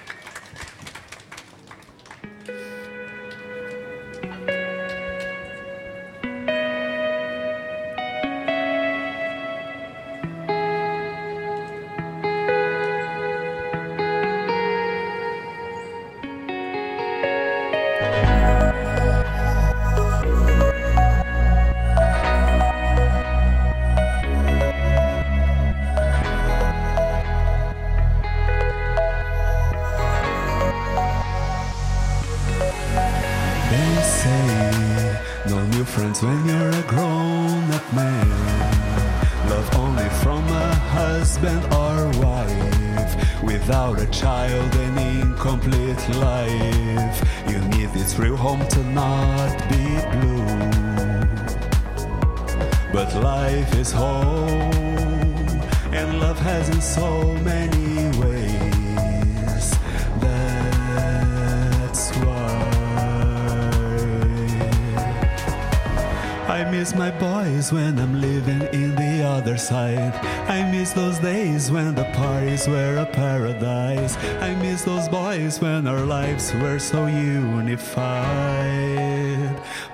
[71.79, 74.17] When the parties were a paradise.
[74.41, 78.19] I miss those boys when our lives were so unified.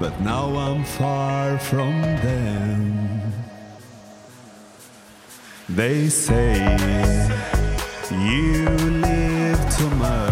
[0.00, 3.32] But now I'm far from them.
[5.68, 6.54] They say
[8.28, 8.64] you
[9.08, 10.23] live too much.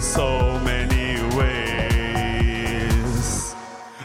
[0.00, 1.76] So many ways.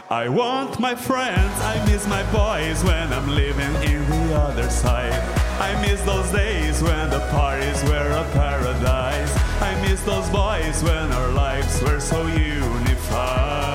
[0.08, 5.12] I want my friends, I miss my boys when I'm living in the other side.
[5.60, 9.32] I miss those days when the parties were a paradise.
[9.60, 13.72] I miss those boys when our lives were so unified.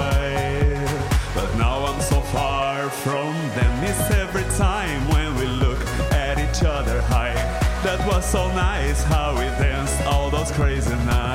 [1.34, 3.82] But now I'm so far from them.
[3.82, 5.80] Miss every time when we look
[6.12, 7.36] at each other high.
[7.84, 11.27] That was so nice how we danced all those crazy nights.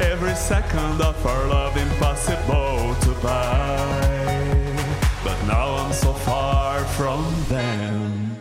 [0.00, 4.76] Every second of our love impossible to buy.
[5.24, 8.36] But now I'm so far from them.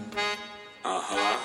[0.85, 1.37] Uh-huh.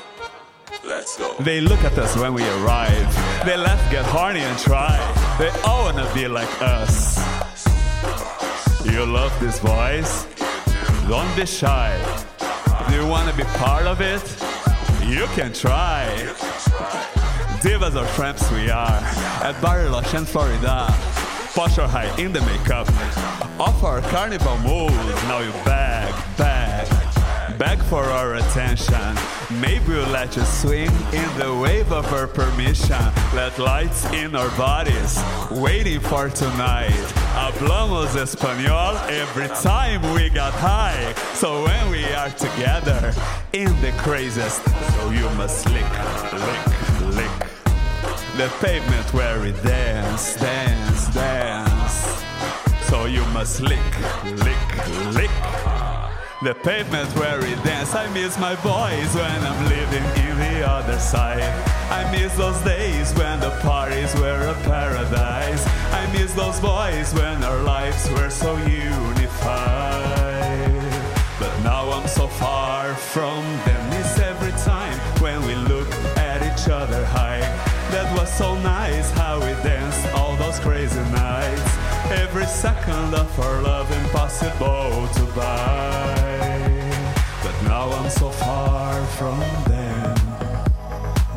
[0.84, 1.34] Let's go.
[1.40, 3.08] They look at us when we arrive.
[3.46, 4.98] They laugh, get horny, and try.
[5.38, 7.18] They all wanna be like us.
[8.84, 10.26] You love this voice?
[11.08, 11.96] Don't be shy.
[12.88, 14.22] Do you wanna be part of it?
[15.04, 16.06] You can try.
[17.62, 18.98] Divas or tramps we are
[19.46, 20.86] at Bariloche and Florida.
[21.54, 22.88] Posh high in the makeup.
[23.60, 24.90] Off our carnival mood.
[25.28, 26.88] Now you beg, beg,
[27.58, 29.16] beg for our attention.
[29.60, 32.98] Maybe we'll let you swing in the wave of our permission.
[33.32, 36.90] Let lights in our bodies, waiting for tonight.
[37.38, 41.14] Hablamos español every time we got high.
[41.34, 43.14] So when we are together
[43.52, 45.92] in the craziest, so you must lick,
[46.32, 46.81] lick.
[48.36, 52.24] The pavement where we dance, dance, dance.
[52.88, 53.78] So you must lick,
[54.24, 55.30] lick, lick.
[56.42, 57.94] The pavement where we dance.
[57.94, 61.42] I miss my boys when I'm living in the other side.
[61.90, 65.66] I miss those days when the parties were a paradise.
[65.92, 69.92] I miss those boys when our lives were so unified.
[71.38, 73.71] But now I'm so far from them.
[78.38, 81.76] So nice how we danced all those crazy nights.
[82.10, 86.62] Every second of our love impossible to buy.
[87.42, 90.16] But now I'm so far from them.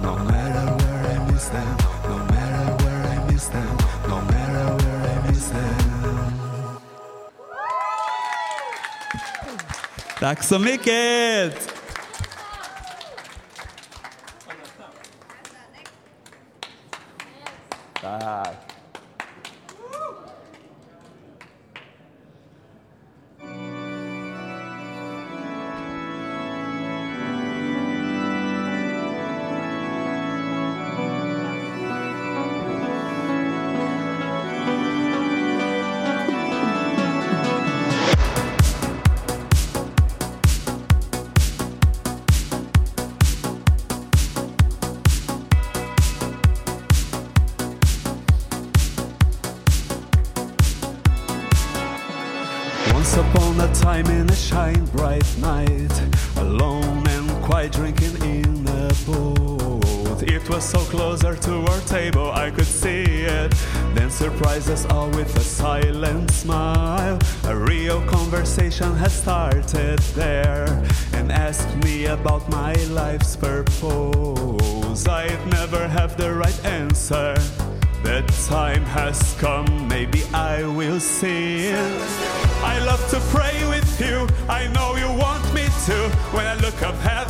[0.01, 1.77] No matter where I miss them,
[2.07, 3.77] no matter where I miss them,
[4.07, 6.79] no matter where I miss them.
[10.19, 11.74] Tack så mycket!
[18.25, 18.64] Tack.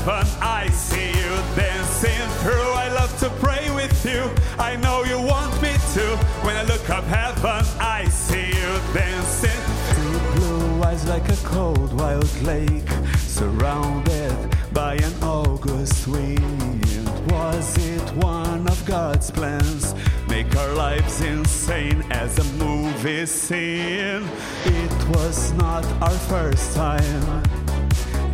[0.05, 2.71] Heaven, I see you dancing through.
[2.73, 4.29] I love to pray with you,
[4.59, 6.17] I know you want me to.
[6.45, 9.61] When I look up heaven, I see you dancing.
[9.95, 14.35] Two blue eyes like a cold wild lake, surrounded
[14.73, 17.09] by an August wind.
[17.31, 19.95] Was it one of God's plans?
[20.27, 24.27] Make our lives insane as a movie scene.
[24.65, 27.43] It was not our first time.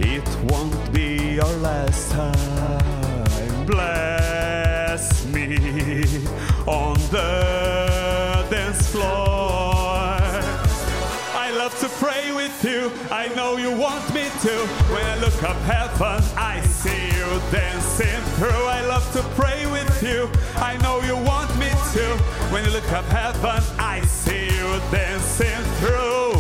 [0.04, 3.66] It won't be our last time.
[3.66, 5.56] Bless me
[6.68, 10.18] on the dance floor.
[11.44, 12.92] I love to pray with you.
[13.12, 14.54] I know you want me to.
[14.94, 18.66] When I look up heaven, I see you dancing through.
[18.78, 20.30] I love to pray with you.
[20.56, 22.06] I know you want me to.
[22.52, 26.31] When you look up heaven, I see you dancing through.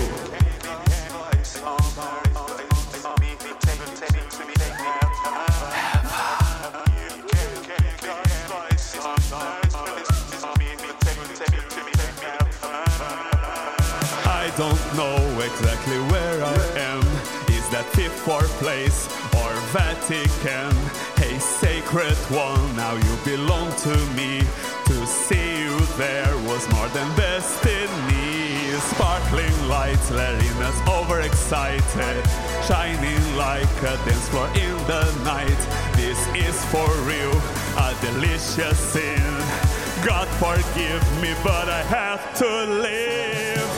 [17.93, 19.07] Fifth or place
[19.41, 20.71] or Vatican?
[21.17, 24.41] Hey, sacred one, now you belong to me.
[24.85, 28.71] To see you there was more than destiny.
[28.93, 32.23] Sparkling lights, letting us overexcited.
[32.67, 35.61] Shining like a dance floor in the night.
[35.95, 37.35] This is for real,
[37.77, 39.31] a delicious sin.
[40.05, 43.70] God forgive me, but I have to live.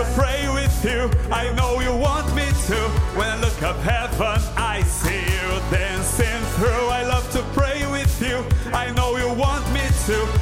[0.00, 1.10] To pray with you.
[1.30, 2.78] I know you want me to.
[3.18, 6.88] When I look up heaven, I see you dancing through.
[6.88, 8.42] I love to pray with you.
[8.72, 10.39] I know you want me to.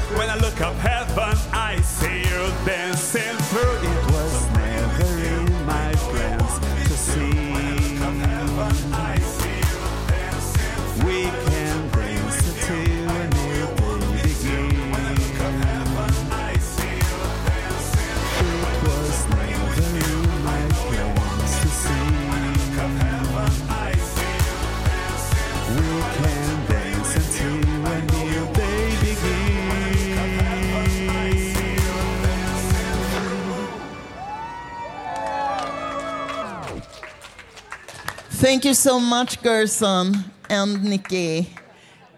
[38.48, 41.50] Thank you so much, Gerson and Nikki.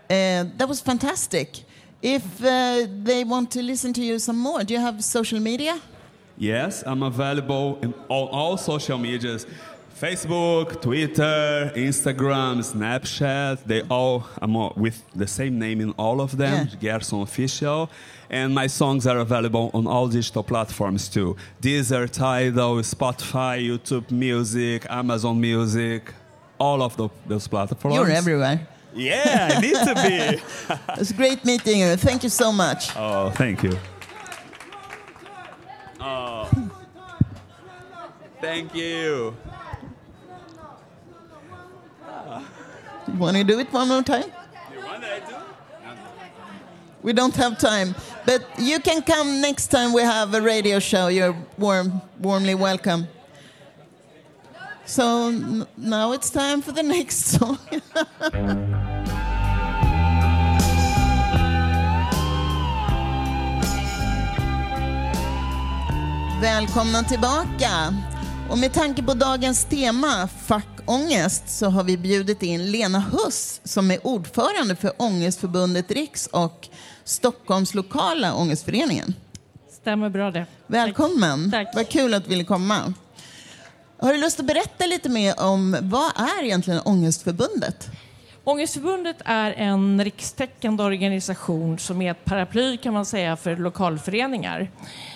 [0.09, 1.65] Uh, that was fantastic.
[2.01, 5.81] If uh, they want to listen to you some more, do you have social media?
[6.39, 9.45] Yes, I'm available in, on all social medias
[10.01, 13.65] Facebook, Twitter, Instagram, Snapchat.
[13.67, 17.91] They all, I'm all with the same name in all of them, Gerson Official.
[18.31, 24.87] And my songs are available on all digital platforms too Deezer, Tidal, Spotify, YouTube Music,
[24.89, 26.15] Amazon Music,
[26.61, 27.97] all of the, those platforms.
[27.97, 28.69] You're everywhere.
[28.95, 30.43] Yeah, I need to be.
[31.01, 31.97] It's a great meeting you.
[31.97, 32.95] Thank you so much.
[32.97, 33.79] Oh, thank you.
[36.01, 36.49] Oh.
[38.41, 39.37] Thank you.
[43.17, 44.25] Want to do it one more time?
[47.03, 47.95] We don't have time,
[48.27, 51.09] but you can come next time we have a radio show.
[51.09, 53.09] You're warm, warmly welcome.
[54.91, 57.59] So n- now it's time for the next song.
[66.43, 67.95] Välkomna tillbaka.
[68.51, 73.91] Och med tanke på dagens tema, fackångest, så har vi bjudit in Lena Huss som
[73.91, 76.69] är ordförande för Ångestförbundet Riks och
[77.05, 79.15] Stockholms lokala ångestföreningen.
[79.81, 80.47] Stämmer bra det.
[80.67, 81.51] Välkommen.
[81.51, 81.69] Tack.
[81.75, 82.95] Vad kul att du ville komma.
[84.03, 87.91] Har du lust att berätta lite mer om vad är egentligen Ångestförbundet?
[88.45, 94.71] Ångestförbundet är en rikstäckande organisation som är ett paraply kan man säga för lokalföreningar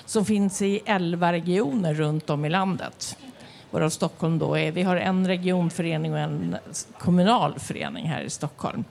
[0.07, 3.17] som finns i 11 regioner runt om i landet.
[3.71, 6.57] Varav Stockholm då är, vi har en regionförening och en
[6.99, 8.85] kommunal förening här i Stockholm.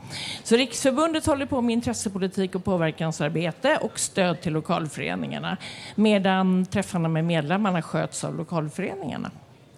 [0.44, 5.58] Så Riksförbundet håller på med intressepolitik och påverkansarbete och stöd till lokalföreningarna
[5.96, 9.32] medan träffarna med medlemmarna sköts av lokalföreningarna.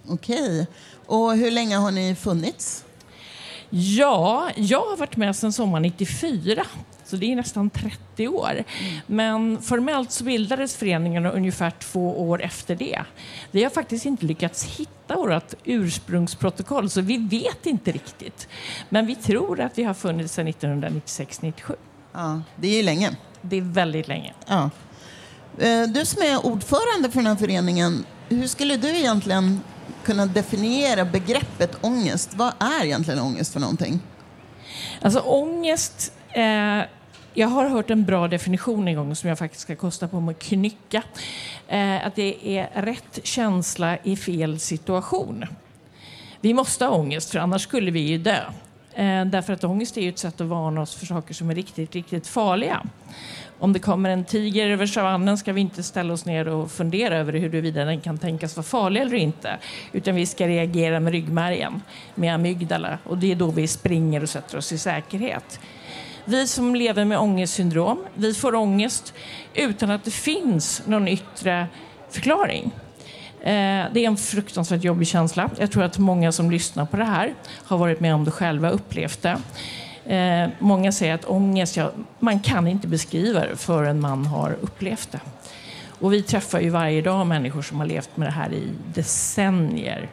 [0.09, 0.67] Okej.
[1.05, 2.85] Och hur länge har ni funnits?
[3.69, 6.63] Ja, jag har varit med sedan sommaren 94,
[7.05, 8.63] så det är nästan 30 år.
[9.07, 13.01] Men formellt så bildades föreningarna ungefär två år efter det.
[13.51, 18.47] Vi har faktiskt inte lyckats hitta vårt ursprungsprotokoll, så vi vet inte riktigt.
[18.89, 21.75] Men vi tror att vi har funnits sedan 1996-97.
[22.13, 23.15] Ja, det är ju länge.
[23.41, 24.33] Det är väldigt länge.
[24.47, 24.69] Ja.
[25.59, 29.61] Eh, Du som är ordförande för den här föreningen, hur skulle du egentligen
[30.05, 32.33] kunna definiera begreppet ångest?
[32.33, 33.99] Vad är egentligen ångest för någonting?
[35.01, 36.81] Alltså ångest, eh,
[37.33, 40.35] jag har hört en bra definition en gång som jag faktiskt ska kosta på mig
[40.35, 41.03] att knycka.
[41.67, 45.45] Eh, att det är rätt känsla i fel situation.
[46.41, 48.39] Vi måste ha ångest för annars skulle vi ju dö.
[48.93, 51.55] Eh, därför att ångest är ju ett sätt att varna oss för saker som är
[51.55, 52.83] riktigt, riktigt farliga.
[53.59, 57.17] Om det kommer en tiger över savannen ska vi inte ställa oss ner och fundera
[57.17, 59.57] över huruvida den kan tänkas vara farlig eller inte.
[59.91, 61.81] Utan vi ska reagera med ryggmärgen,
[62.15, 62.97] med amygdala.
[63.03, 65.59] Och det är då vi springer och sätter oss i säkerhet.
[66.25, 69.13] Vi som lever med ångestsyndrom, vi får ångest
[69.53, 71.67] utan att det finns någon yttre
[72.09, 72.71] förklaring.
[73.39, 75.49] Eh, det är en fruktansvärt jobbig känsla.
[75.59, 77.33] Jag tror att många som lyssnar på det här
[77.65, 79.37] har varit med om det själva, upplevt det.
[80.05, 85.11] Eh, Många säger att ångest, ja, man kan inte beskriva det förrän man har upplevt
[85.11, 85.19] det.
[85.99, 90.09] Och vi träffar ju varje dag människor som har levt med det här i decennier.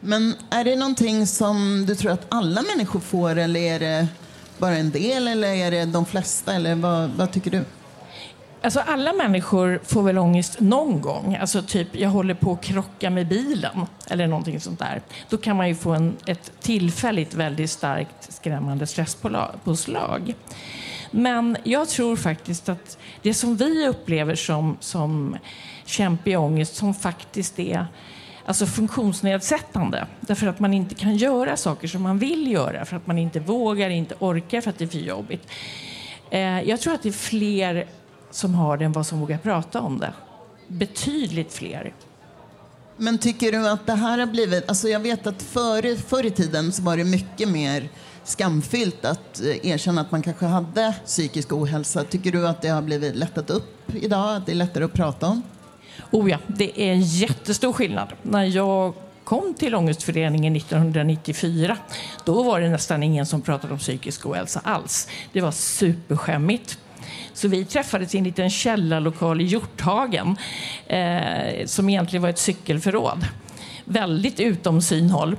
[0.00, 4.06] Men är det någonting som du tror att alla människor får eller är det
[4.58, 7.64] bara en del eller är det de flesta eller vad, vad tycker du?
[8.62, 11.36] Alltså alla människor får väl ångest någon gång.
[11.40, 15.02] Alltså typ, jag håller på att krocka med bilen eller någonting sånt där.
[15.28, 20.34] Då kan man ju få en, ett tillfälligt väldigt starkt skrämmande stresspåslag.
[21.10, 25.36] Men jag tror faktiskt att det som vi upplever som, som
[25.84, 27.86] kämpig ångest som faktiskt är
[28.44, 30.06] alltså funktionsnedsättande.
[30.20, 33.40] Därför att man inte kan göra saker som man vill göra, för att man inte
[33.40, 35.48] vågar, inte orkar, för att det är för jobbigt.
[36.30, 37.86] Eh, jag tror att det är fler
[38.36, 40.12] som har det än vad som vågar prata om det.
[40.68, 41.94] Betydligt fler.
[42.96, 44.68] Men tycker du att det här har blivit...
[44.68, 47.88] Alltså jag vet att förr, förr i tiden så var det mycket mer
[48.24, 52.04] skamfyllt att eh, erkänna att man kanske hade psykisk ohälsa.
[52.04, 54.36] Tycker du att det har blivit lättat upp idag?
[54.36, 55.42] Att det är lättare att prata om?
[56.10, 58.08] Oh ja, det är en jättestor skillnad.
[58.22, 61.76] När jag kom till Ångestföreningen 1994,
[62.24, 65.08] då var det nästan ingen som pratade om psykisk ohälsa alls.
[65.32, 66.78] Det var superskämmigt.
[67.36, 70.36] Så vi träffades i en liten källarlokal i Hjorthagen
[70.86, 73.26] eh, som egentligen var ett cykelförråd.
[73.84, 75.36] Väldigt utom synhåll.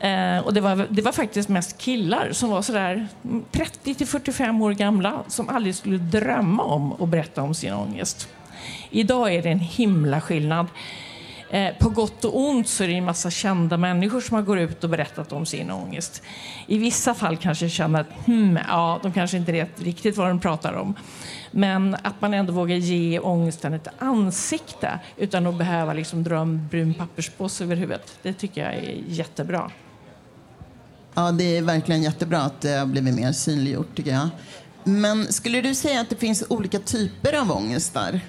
[0.00, 3.08] Eh, och det var, det var faktiskt mest killar som var sådär
[3.50, 8.28] 30 till 45 år gamla som aldrig skulle drömma om att berätta om sin ångest.
[8.90, 10.66] Idag är det en himla skillnad.
[11.50, 14.58] Eh, på gott och ont så är det en massa kända människor som har gått
[14.58, 16.22] ut och berättat om sin ångest.
[16.66, 20.40] I vissa fall kanske känner att hmm, ja, de kanske inte vet riktigt vad de
[20.40, 20.94] pratar om.
[21.50, 26.68] Men att man ändå vågar ge ångesten ett ansikte utan att behöva liksom dra en
[26.68, 28.18] brun papperspåse över huvudet.
[28.22, 29.70] Det tycker jag är jättebra.
[31.14, 34.28] Ja, det är verkligen jättebra att det har blivit mer synliggjort tycker jag.
[34.84, 38.20] Men skulle du säga att det finns olika typer av ångestar?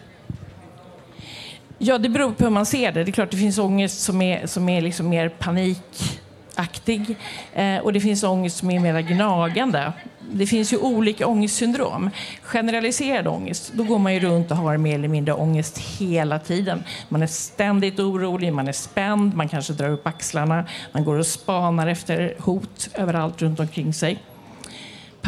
[1.81, 3.03] Ja, det beror på hur man ser det.
[3.03, 7.17] Det är klart det finns ångest som är, som är liksom mer panikaktig
[7.53, 9.93] eh, och det finns ångest som är mer gnagande.
[10.31, 12.09] Det finns ju olika ångestsyndrom.
[12.41, 16.83] Generaliserad ångest, då går man ju runt och har mer eller mindre ångest hela tiden.
[17.09, 21.25] Man är ständigt orolig, man är spänd, man kanske drar upp axlarna, man går och
[21.25, 24.19] spanar efter hot överallt runt omkring sig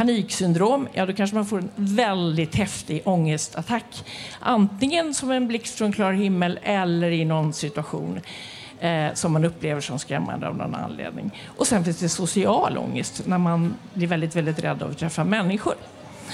[0.01, 4.05] paniksyndrom, ja då kanske man får en väldigt häftig ångestattack.
[4.39, 8.19] Antingen som en blixt från klar himmel eller i någon situation
[8.79, 11.41] eh, som man upplever som skrämmande av någon anledning.
[11.57, 15.23] Och sen finns det social ångest när man blir väldigt, väldigt rädd av att träffa
[15.23, 15.75] människor.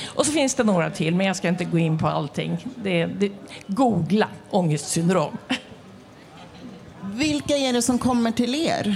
[0.06, 2.58] Och så finns det några till, men jag ska inte gå in på allting.
[2.76, 3.32] Det, det,
[3.68, 5.38] googla ångestsyndrom.
[7.02, 8.96] Vilka är det som kommer till er?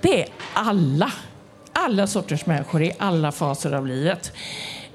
[0.00, 1.12] Det är alla
[1.78, 4.32] alla sorters människor i alla faser av livet.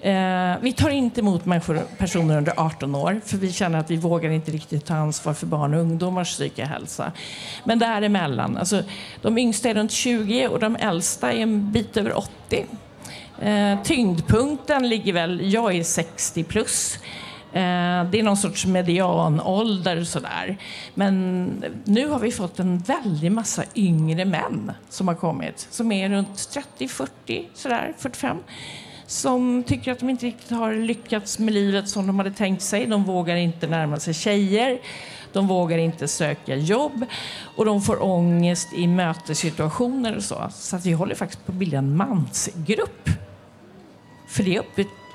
[0.02, 3.98] Eh, vi tar inte emot människor, personer under 18 år för vi känner att vi
[3.98, 7.12] vågar inte riktigt ta ansvar för barn och ungdomars psykiska hälsa.
[7.64, 8.84] Men däremellan, alltså,
[9.22, 12.66] de yngsta är runt 20 och de äldsta är en bit över 80.
[13.42, 17.00] Eh, tyngdpunkten ligger väl, jag är 60 plus.
[17.54, 20.58] Eh, det är någon sorts medianålder sådär.
[20.94, 21.46] Men
[21.84, 25.68] nu har vi fått en väldig massa yngre män som har kommit.
[25.70, 28.38] Som är runt 30, 40, sådär, 45.
[29.08, 32.86] Som tycker att de inte riktigt har lyckats med livet som de hade tänkt sig.
[32.86, 34.80] De vågar inte närma sig tjejer.
[35.34, 37.06] De vågar inte söka jobb
[37.56, 40.50] och de får ångest i mötessituationer och så.
[40.52, 43.10] Så att vi håller faktiskt på att bilda en mansgrupp.
[44.28, 44.62] För det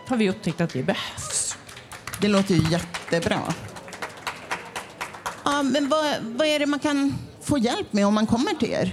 [0.08, 1.58] har vi upptäckt att det behövs.
[2.20, 3.40] Det låter ju jättebra.
[5.44, 8.70] Ja, men vad, vad är det man kan få hjälp med om man kommer till
[8.70, 8.92] er?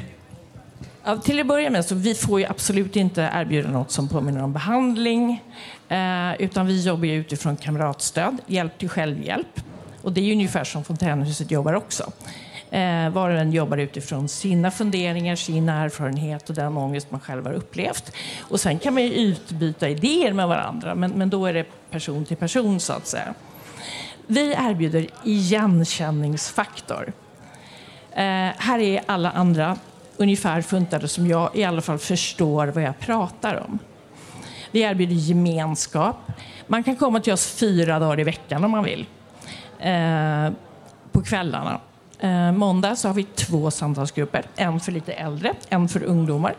[1.04, 4.44] Ja, till att börja med så vi får ju absolut inte erbjuda något som påminner
[4.44, 5.44] om behandling.
[5.90, 9.62] Eh, utan vi jobbar utifrån kamratstöd, hjälp till självhjälp.
[10.02, 12.12] Och det är ungefär som Fontänhuset jobbar också.
[12.76, 17.46] Eh, var och en jobbar utifrån sina funderingar, sin erfarenhet och den ångest man själv
[17.46, 18.12] har upplevt.
[18.40, 22.26] Och sen kan man ju utbyta idéer med varandra, men, men då är det person
[22.26, 23.34] till person så att säga.
[24.28, 27.14] Vi erbjuder igenkänningsfaktor.
[28.12, 29.78] Eh, här är alla andra
[30.18, 33.80] ungefär funtade som jag i alla fall förstår vad jag pratar om.
[34.72, 36.18] Vi erbjuder gemenskap.
[36.68, 39.06] Man kan komma till oss fyra dagar i veckan om man vill.
[39.80, 40.50] Eh,
[41.12, 41.80] på kvällarna.
[42.20, 44.46] Eh, måndag så har vi två samtalsgrupper.
[44.56, 46.56] En för lite äldre, en för ungdomar.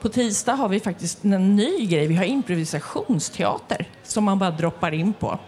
[0.00, 2.06] På tisdag har vi faktiskt en ny grej.
[2.06, 5.38] Vi har improvisationsteater som man bara droppar in på.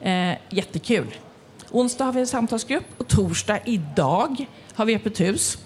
[0.00, 1.14] Eh, jättekul.
[1.70, 5.58] Onsdag har vi en samtalsgrupp och torsdag idag har vi öppet hus.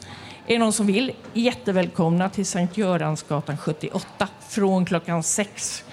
[0.46, 1.12] Är det någon som vill?
[1.32, 5.84] Jättevälkomna till Sankt Göransgatan 78 från klockan sex.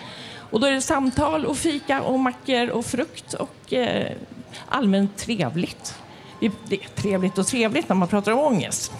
[0.50, 4.12] Och då är det samtal och fika och mackor och frukt och eh,
[4.70, 5.95] allmänt trevligt.
[6.39, 8.91] Det är trevligt och trevligt när man pratar om ångest.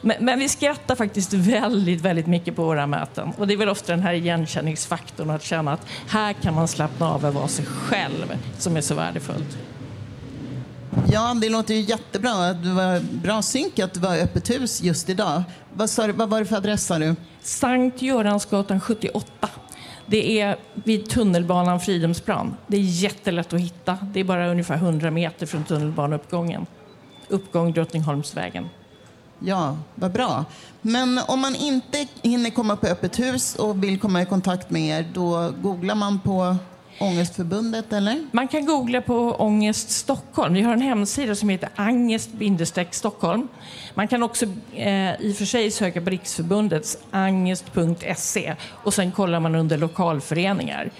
[0.00, 3.32] Men, men vi skrattar faktiskt väldigt, väldigt mycket på våra möten.
[3.38, 7.10] Och det är väl ofta den här igenkänningsfaktorn att känna att här kan man slappna
[7.10, 9.58] av och vara sig själv som är så värdefullt.
[11.12, 12.52] Ja, det låter ju jättebra.
[12.52, 15.42] Det var bra synk att det var öppet hus just idag.
[15.72, 17.16] Vad, sa du, vad var det för adress sa du?
[17.40, 19.48] Sankt Göransgatan 78.
[20.06, 22.56] Det är vid tunnelbanan Fridhemsplan.
[22.66, 23.98] Det är jättelätt att hitta.
[24.02, 26.66] Det är bara ungefär 100 meter från tunnelbaneuppgången.
[27.28, 28.68] Uppgång Drottningholmsvägen.
[29.38, 30.44] Ja, vad bra.
[30.82, 34.98] Men om man inte hinner komma på öppet hus och vill komma i kontakt med
[34.98, 36.56] er, då googlar man på
[37.00, 38.26] Ångestförbundet, eller?
[38.32, 40.54] Man kan googla på Ångest Stockholm.
[40.54, 43.48] Vi har en hemsida som heter angest-stockholm.
[43.94, 48.54] Man kan också eh, i och för sig söka på Riksförbundets angest.se
[48.84, 50.90] och sen kollar man under lokalföreningar.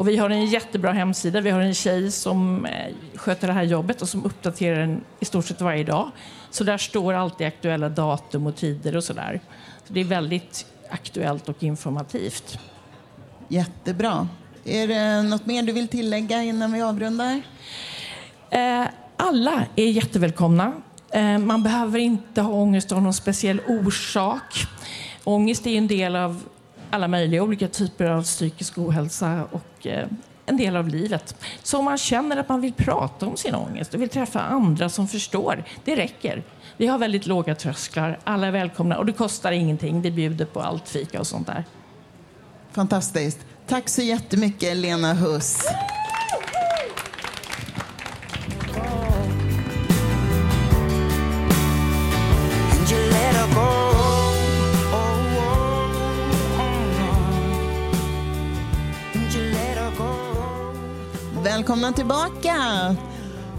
[0.00, 1.40] Och vi har en jättebra hemsida.
[1.40, 5.24] Vi har en tjej som eh, sköter det här jobbet och som uppdaterar den i
[5.24, 6.10] stort sett varje dag.
[6.50, 9.40] Så där står alltid aktuella datum och tider och sådär.
[9.86, 12.58] Så det är väldigt aktuellt och informativt.
[13.48, 14.28] Jättebra.
[14.64, 17.42] Är det något mer du vill tillägga innan vi avrundar?
[18.50, 18.84] Eh,
[19.16, 20.72] alla är jättevälkomna.
[21.10, 24.66] Eh, man behöver inte ha ångest av någon speciell orsak.
[25.24, 26.42] Ångest är en del av
[26.90, 30.08] alla möjliga olika typer av psykisk ohälsa och eh,
[30.46, 31.36] en del av livet.
[31.62, 34.88] Så om man känner att man vill prata om sin ångest och vill träffa andra
[34.88, 36.42] som förstår, det räcker.
[36.76, 40.02] Vi har väldigt låga trösklar, alla är välkomna och det kostar ingenting.
[40.02, 41.64] Det bjuder på allt fika och sånt där.
[42.72, 43.38] Fantastiskt.
[43.66, 45.66] Tack så jättemycket, Lena Huss.
[61.60, 62.56] Välkomna tillbaka!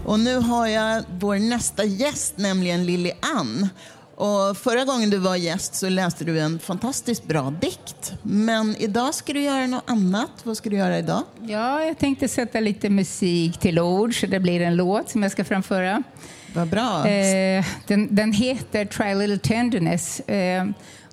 [0.04, 3.68] Och nu har jag vår nästa gäst, nämligen Lily Ann.
[4.14, 8.12] Och förra gången du var gäst så läste du en fantastiskt bra dikt.
[8.22, 10.30] Men idag ska du göra något annat.
[10.42, 11.22] Vad ska du göra idag?
[11.40, 15.32] Ja, jag tänkte sätta lite musik till ord så det blir en låt som jag
[15.32, 16.02] ska framföra.
[16.54, 17.08] Vad bra.
[17.08, 20.20] Eh, den, den heter Try a little tenderness.
[20.20, 20.64] Eh,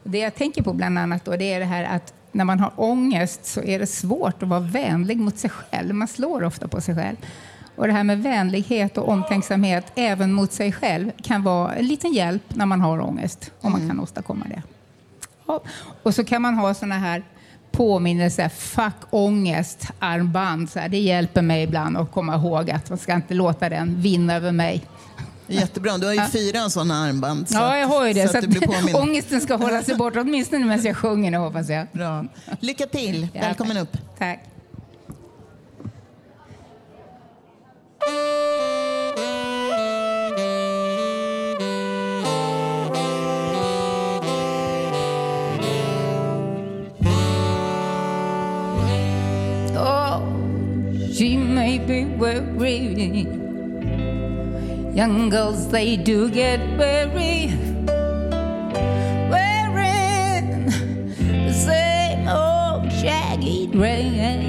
[0.03, 2.71] det jag tänker på bland annat då, det är det här att när man har
[2.75, 5.95] ångest så är det svårt att vara vänlig mot sig själv.
[5.95, 7.15] Man slår ofta på sig själv.
[7.75, 12.13] Och det här med vänlighet och omtänksamhet även mot sig själv kan vara en liten
[12.13, 14.61] hjälp när man har ångest, om man kan åstadkomma det.
[16.03, 17.23] Och så kan man ha såna här
[17.71, 20.69] påminnelser, fuck ångest, armband.
[20.69, 20.89] Så här.
[20.89, 24.51] Det hjälper mig ibland att komma ihåg att man ska inte låta den vinna över
[24.51, 24.83] mig.
[25.49, 25.97] Jättebra.
[25.97, 27.49] Du har ju fyra sådana armband.
[27.49, 28.27] så ja, jag har ju det.
[28.27, 31.69] Så Så att att ångesten ska hålla sig bort, åtminstone medan jag sjunger nu hoppas
[31.69, 31.87] jag.
[31.91, 32.25] Bra.
[32.59, 33.27] Lycka till.
[33.33, 33.83] Ja, Välkommen tack.
[33.83, 33.97] upp.
[34.19, 34.39] Tack.
[49.75, 50.19] Oh,
[51.13, 53.48] she may be weary.
[54.93, 57.53] Young girls, they do get weary.
[59.29, 60.65] Wearing
[61.47, 64.45] the same old shaggy dress.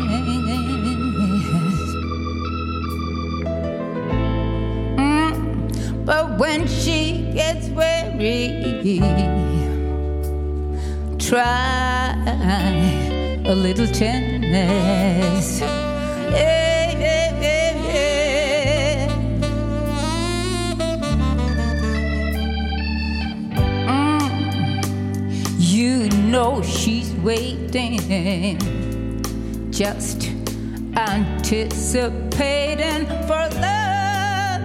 [4.97, 8.99] Mm, But when she gets weary,
[11.18, 12.14] try
[13.45, 15.61] a little tenderness.
[15.61, 16.69] Yeah,
[26.31, 27.99] know she's waiting,
[29.72, 30.28] just
[30.97, 32.14] anticipating
[33.26, 34.62] for love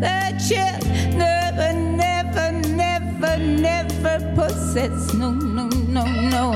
[0.00, 0.80] that she'll
[1.16, 5.14] never, never, never, never possess.
[5.14, 6.52] No, no, no, no.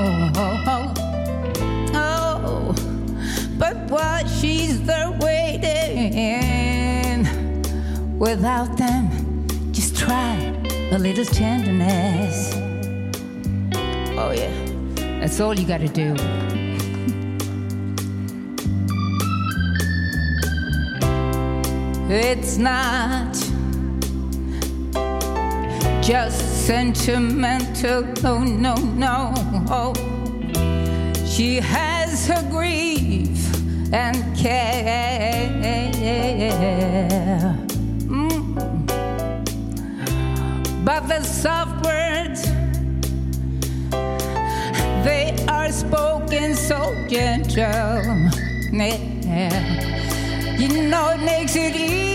[1.95, 2.75] Oh,
[3.57, 6.49] but while she's there waiting,
[8.19, 9.09] without them,
[9.71, 10.35] just try
[10.91, 12.68] a little tenderness.
[14.29, 14.53] Oh, yeah,
[15.19, 16.13] that's all you gotta do.
[22.13, 23.33] It's not
[26.03, 28.75] just sentimental, no, no,
[29.65, 29.93] no.
[31.25, 33.39] She has her grief
[33.91, 35.49] and care.
[38.05, 38.85] Mm.
[40.85, 41.23] But the
[45.67, 48.29] soft spoken so gentle.
[48.71, 50.57] Yeah.
[50.57, 52.08] You know, it makes it easier,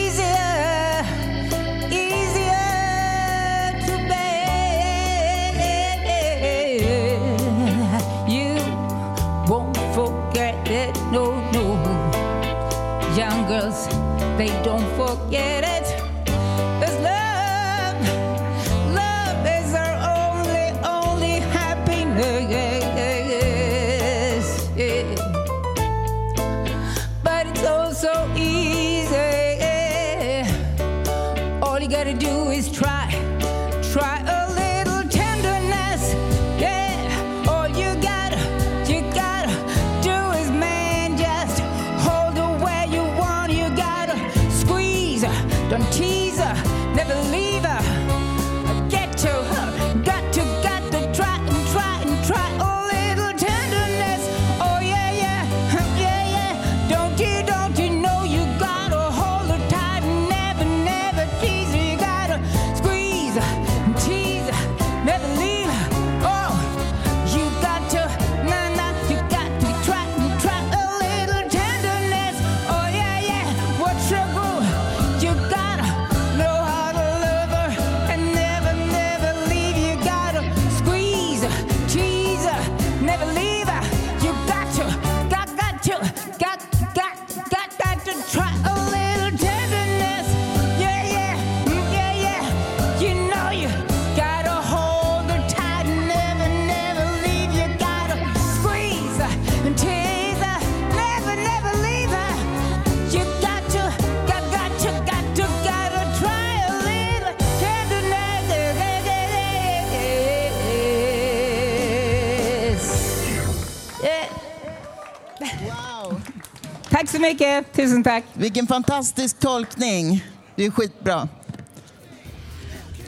[117.34, 117.72] mycket.
[117.72, 118.24] Tusen tack.
[118.32, 120.24] Vilken fantastisk tolkning.
[120.56, 121.28] Det är skitbra.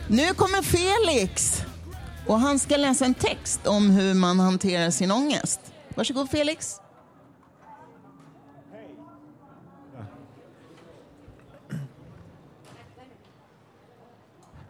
[0.08, 1.62] Nu kommer Felix
[2.26, 5.60] och han ska läsa en text om hur man hanterar sin ångest.
[5.94, 6.80] Varsågod Felix.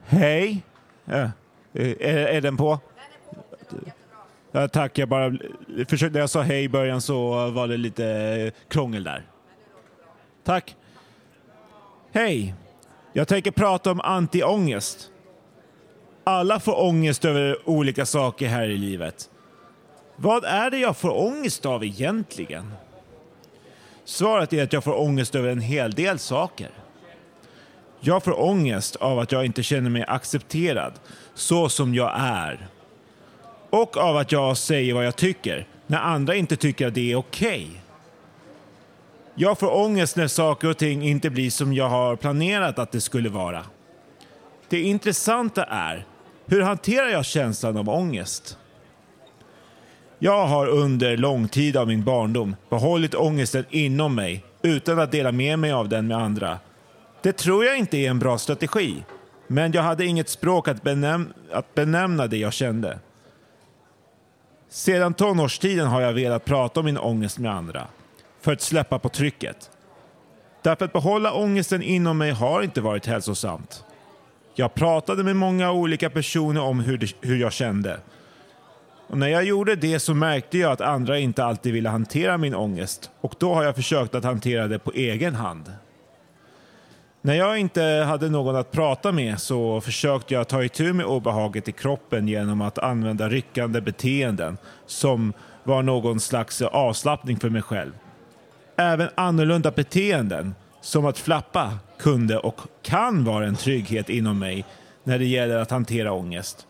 [0.06, 0.62] Hej.
[1.04, 1.30] Ja.
[1.72, 2.80] Är, är den på?
[4.52, 5.38] Ja, tack, jag bara
[5.88, 9.24] försökte, när jag sa hej i början så var det lite krångel där.
[10.46, 10.76] Tack.
[12.12, 12.54] Hej.
[13.12, 15.10] Jag tänker prata om antiångest.
[16.24, 19.30] Alla får ångest över olika saker här i livet.
[20.16, 22.72] Vad är det jag får ångest av egentligen?
[24.04, 26.70] Svaret är att jag får ångest över en hel del saker.
[28.00, 30.92] Jag får ångest av att jag inte känner mig accepterad
[31.34, 32.68] så som jag är.
[33.70, 37.16] Och av att jag säger vad jag tycker när andra inte tycker att det är
[37.16, 37.82] okej.
[39.38, 43.00] Jag får ångest när saker och ting inte blir som jag har planerat att det
[43.00, 43.62] skulle vara.
[44.68, 46.06] Det intressanta är,
[46.46, 48.58] hur hanterar jag känslan av ångest?
[50.18, 55.32] Jag har under lång tid av min barndom behållit ångesten inom mig utan att dela
[55.32, 56.58] med mig av den med andra.
[57.22, 59.04] Det tror jag inte är en bra strategi,
[59.46, 62.98] men jag hade inget språk att, benäm att benämna det jag kände.
[64.68, 67.86] Sedan tonårstiden har jag velat prata om min ångest med andra,
[68.40, 69.70] för att släppa på trycket.
[70.62, 73.84] Därför att behålla ångesten inom mig har inte varit hälsosamt.
[74.54, 78.00] Jag pratade med många olika personer om hur, det, hur jag kände.
[79.08, 82.54] Och när jag gjorde det så märkte jag att andra inte alltid ville hantera min
[82.54, 85.72] ångest och då har jag försökt att hantera det på egen hand.
[87.22, 91.68] När jag inte hade någon att prata med så försökte jag ta itu med obehaget
[91.68, 95.32] i kroppen genom att använda ryckande beteenden som
[95.64, 97.92] var någon slags avslappning för mig själv.
[98.76, 104.64] Även annorlunda beteenden, som att flappa, kunde och kan vara en trygghet inom mig
[105.04, 106.66] när det gäller att hantera ångest.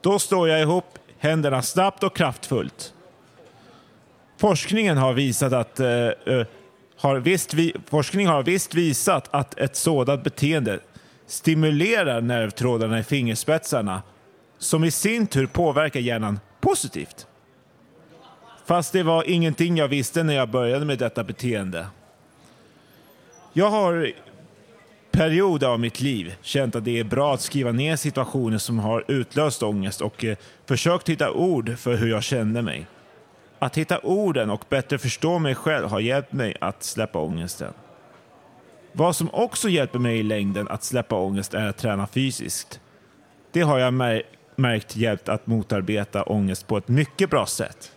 [0.00, 2.94] Då slår jag ihop händerna snabbt och kraftfullt.
[4.36, 6.46] Forskningen har visat att eh, eh,
[6.96, 10.80] har visst vi, forskning har visst visat att ett sådant beteende
[11.26, 14.02] stimulerar nervtrådarna i fingerspetsarna
[14.58, 17.26] som i sin tur påverkar hjärnan positivt.
[18.64, 21.86] Fast det var ingenting jag visste när jag började med detta beteende.
[23.52, 24.12] Jag har
[25.10, 29.04] perioder av mitt liv känt att det är bra att skriva ner situationer som har
[29.08, 30.36] utlöst ångest och eh,
[30.66, 32.86] försökt hitta ord för hur jag kände mig.
[33.58, 37.72] Att hitta orden och bättre förstå mig själv har hjälpt mig att släppa ångesten.
[38.92, 42.80] Vad som också hjälper mig i längden att släppa ångest är att träna fysiskt.
[43.52, 44.22] Det har jag mär
[44.56, 47.93] märkt hjälpt att motarbeta ångest på ett mycket bra sätt.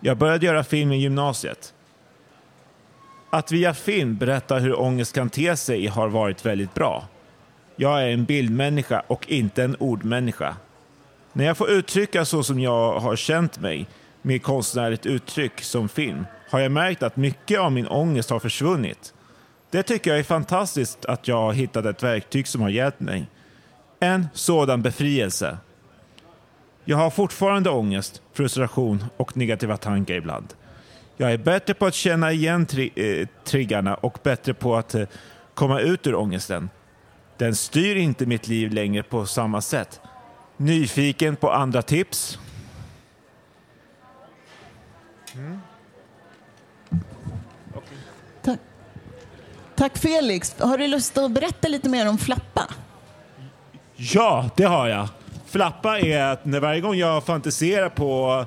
[0.00, 1.74] Jag började göra film i gymnasiet.
[3.30, 7.08] Att via film berätta hur ångest kan te sig har varit väldigt bra.
[7.76, 10.56] Jag är en bildmänniska och inte en ordmänniska.
[11.32, 13.86] När jag får uttrycka så som jag har känt mig
[14.22, 19.14] med konstnärligt uttryck som film har jag märkt att mycket av min ångest har försvunnit.
[19.70, 23.26] Det tycker jag är fantastiskt att jag har hittat ett verktyg som har hjälpt mig.
[24.00, 25.58] En sådan befrielse.
[26.90, 30.54] Jag har fortfarande ångest, frustration och negativa tankar ibland.
[31.16, 35.08] Jag är bättre på att känna igen tri- eh, triggarna och bättre på att eh,
[35.54, 36.70] komma ut ur ångesten.
[37.36, 40.00] Den styr inte mitt liv längre på samma sätt.
[40.56, 42.38] Nyfiken på andra tips?
[49.74, 50.56] Tack Felix.
[50.60, 52.62] Har du lust att berätta lite mer om Flappa?
[53.96, 55.08] Ja, det har jag.
[55.50, 58.44] Flappa är att när varje gång jag fantiserar på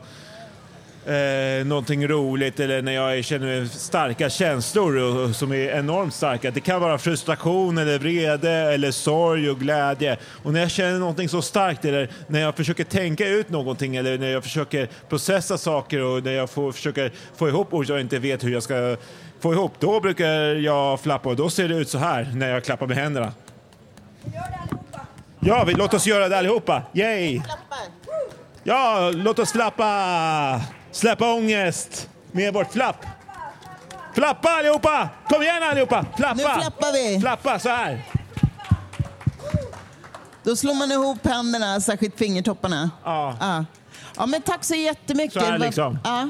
[1.05, 6.51] eh, någonting roligt eller när jag känner starka känslor och- som är enormt starka.
[6.51, 10.17] Det kan vara frustration eller vrede eller sorg och glädje.
[10.43, 14.17] Och när jag känner någonting så starkt eller när jag försöker tänka ut någonting eller
[14.17, 18.19] när jag försöker processa saker och när jag får, försöker få ihop ord jag inte
[18.19, 18.95] vet hur jag ska
[19.39, 22.63] få ihop, då brukar jag flappa och då ser det ut så här när jag
[22.63, 23.33] klappar med händerna.
[25.43, 26.83] Ja, vi, låt oss göra det allihopa.
[26.93, 27.41] Yay!
[28.63, 30.61] Ja, låt oss flappa!
[30.91, 33.05] Släppa ångest med vårt flapp.
[34.15, 35.09] Flappa allihopa!
[35.29, 36.05] Kom igen allihopa!
[36.17, 36.33] Flappa!
[36.35, 37.19] Nu flappar vi.
[37.19, 38.01] Flappa så här.
[40.43, 42.91] Då slår man ihop händerna, särskilt fingertopparna.
[43.03, 43.37] Ja.
[43.39, 43.65] Ja,
[44.15, 45.33] ja men tack så jättemycket.
[45.33, 45.99] Så här liksom.
[46.03, 46.29] Ja.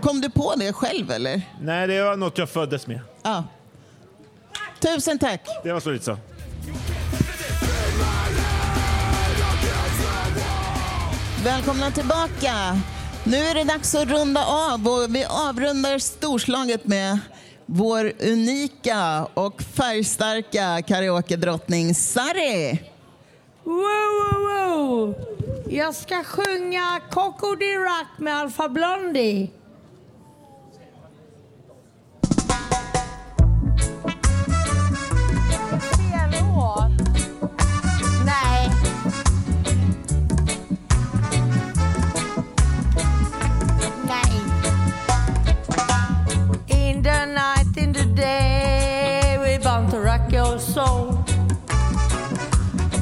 [0.00, 1.42] Kom du på det själv eller?
[1.60, 3.00] Nej, det var något jag föddes med.
[3.22, 3.44] Ja.
[4.80, 5.40] Tusen tack.
[5.62, 6.16] Det var så lite så.
[11.44, 12.54] Välkomna tillbaka.
[13.24, 17.18] Nu är det dags att runda av och vi avrundar storslaget med
[17.66, 22.78] vår unika och färgstarka karaoke-drottning Sari.
[23.64, 25.14] Wow, wow, wow.
[25.70, 29.50] Jag ska sjunga Coco de Rock med Alfa Blondie.
[47.26, 51.24] Night, in the day, we bound to rock your soul.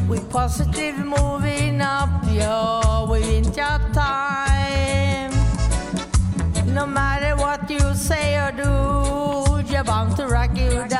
[0.08, 5.32] We positive moving up, yo, we in your time.
[6.66, 10.99] No matter what you say or do, you're bound to rock you down.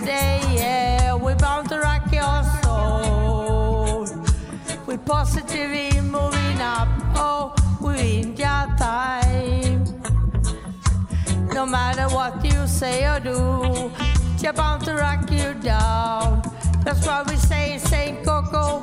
[0.00, 4.06] Night, in the day, yeah, we bound to rock your soul.
[4.86, 9.84] We positively moving up, oh, we in your time.
[11.52, 13.90] No matter what you say or do,
[14.40, 16.42] you're bound to rock you down.
[16.84, 18.80] That's why we say, say Coco,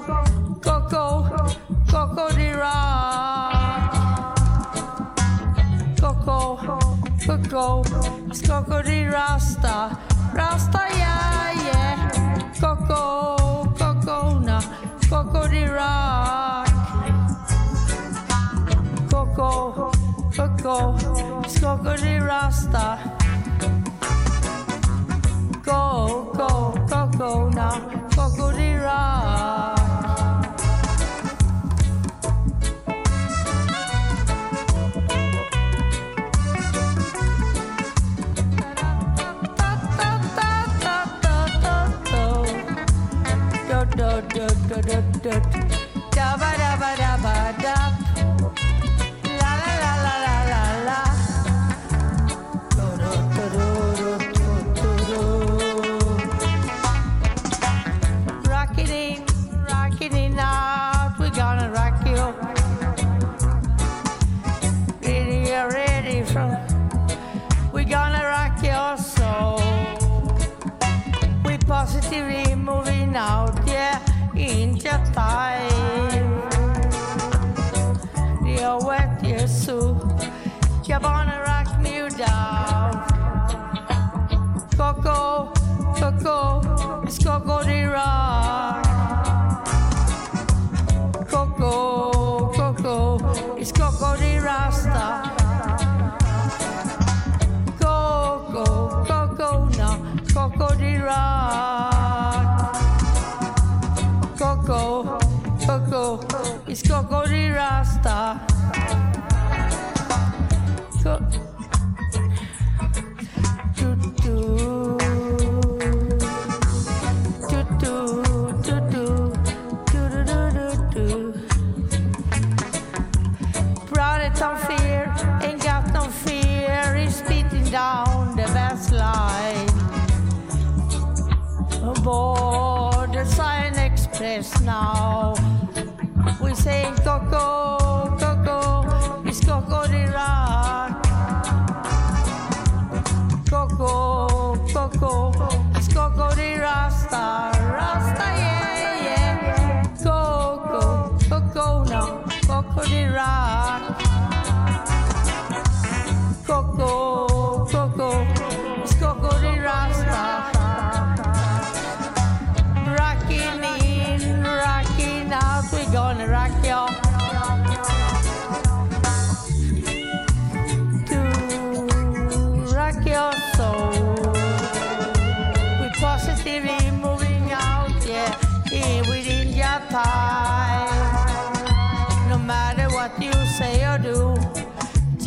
[0.61, 1.57] Coco,
[1.89, 3.15] Coco the rock.
[5.99, 6.57] Coco,
[7.25, 7.83] Coco,
[8.27, 9.97] it's Coco the Rasta,
[10.35, 12.51] Rasta, yeah, yeah.
[12.59, 14.59] Coco, Coco, na,
[15.09, 16.67] Coco the rock.
[19.09, 19.91] Coco,
[20.35, 20.97] Coco,
[21.61, 22.99] Coco the Rasta.
[25.63, 27.79] Go, Coco, now,
[28.13, 29.74] Coco the rock.
[45.25, 45.54] Rock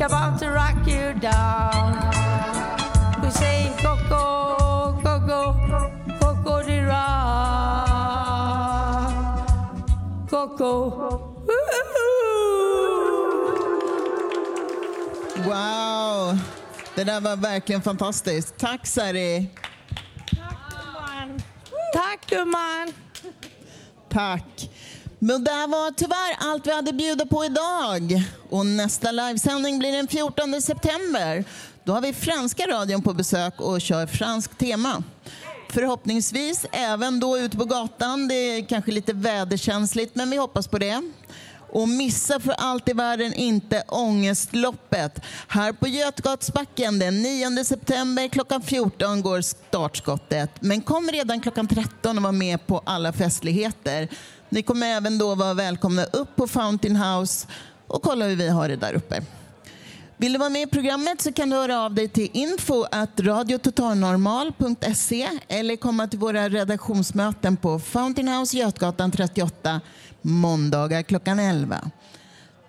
[0.09, 1.93] about to rock you down.
[3.23, 5.53] We say go go go go
[6.21, 7.89] go go the rock
[10.31, 11.35] go go.
[15.47, 16.39] Wow!
[16.95, 18.59] Det där var verkligen fantastiskt.
[18.59, 19.49] Tack Sari.
[21.93, 22.93] Tack gumman.
[24.09, 24.71] Tack.
[25.19, 28.23] Men det var tyvärr allt vi hade bjuda på idag.
[28.51, 31.45] Och nästa livesändning blir den 14 september.
[31.85, 35.03] Då har vi franska radion på besök och kör franskt tema.
[35.71, 38.29] Förhoppningsvis även då ute på gatan.
[38.29, 41.03] Det är kanske lite väderkänsligt, men vi hoppas på det.
[41.71, 45.21] Och missa för allt i världen inte Ångestloppet.
[45.49, 50.51] Här på Götgatsbacken den 9 september klockan 14 går startskottet.
[50.61, 54.09] Men kom redan klockan 13 och var med på alla festligheter.
[54.49, 57.47] Ni kommer även då vara välkomna upp på Fountain House
[57.87, 59.23] och kolla hur vi har det där uppe.
[60.17, 63.21] Vill du vara med i programmet så kan du höra av dig till info at
[63.21, 69.81] radiototalnormal.se eller komma till våra redaktionsmöten på Fountain House Götgatan 38
[70.23, 71.91] måndagar klockan 11.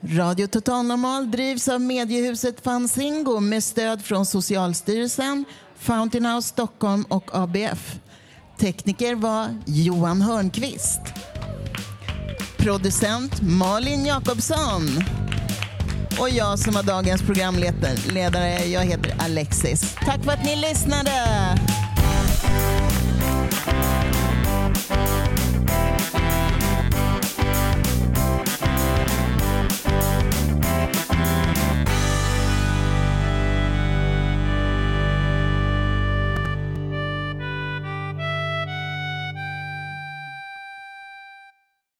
[0.00, 5.44] Radio Total Normal drivs av mediehuset Fanzingo med stöd från Socialstyrelsen,
[5.78, 7.98] Fountain House Stockholm och ABF.
[8.58, 11.00] Tekniker var Johan Hörnqvist.
[12.56, 14.82] Producent Malin Jakobsson.
[16.18, 19.96] Och jag som var dagens programledare, jag heter Alexis.
[20.04, 21.10] Tack för att ni lyssnade!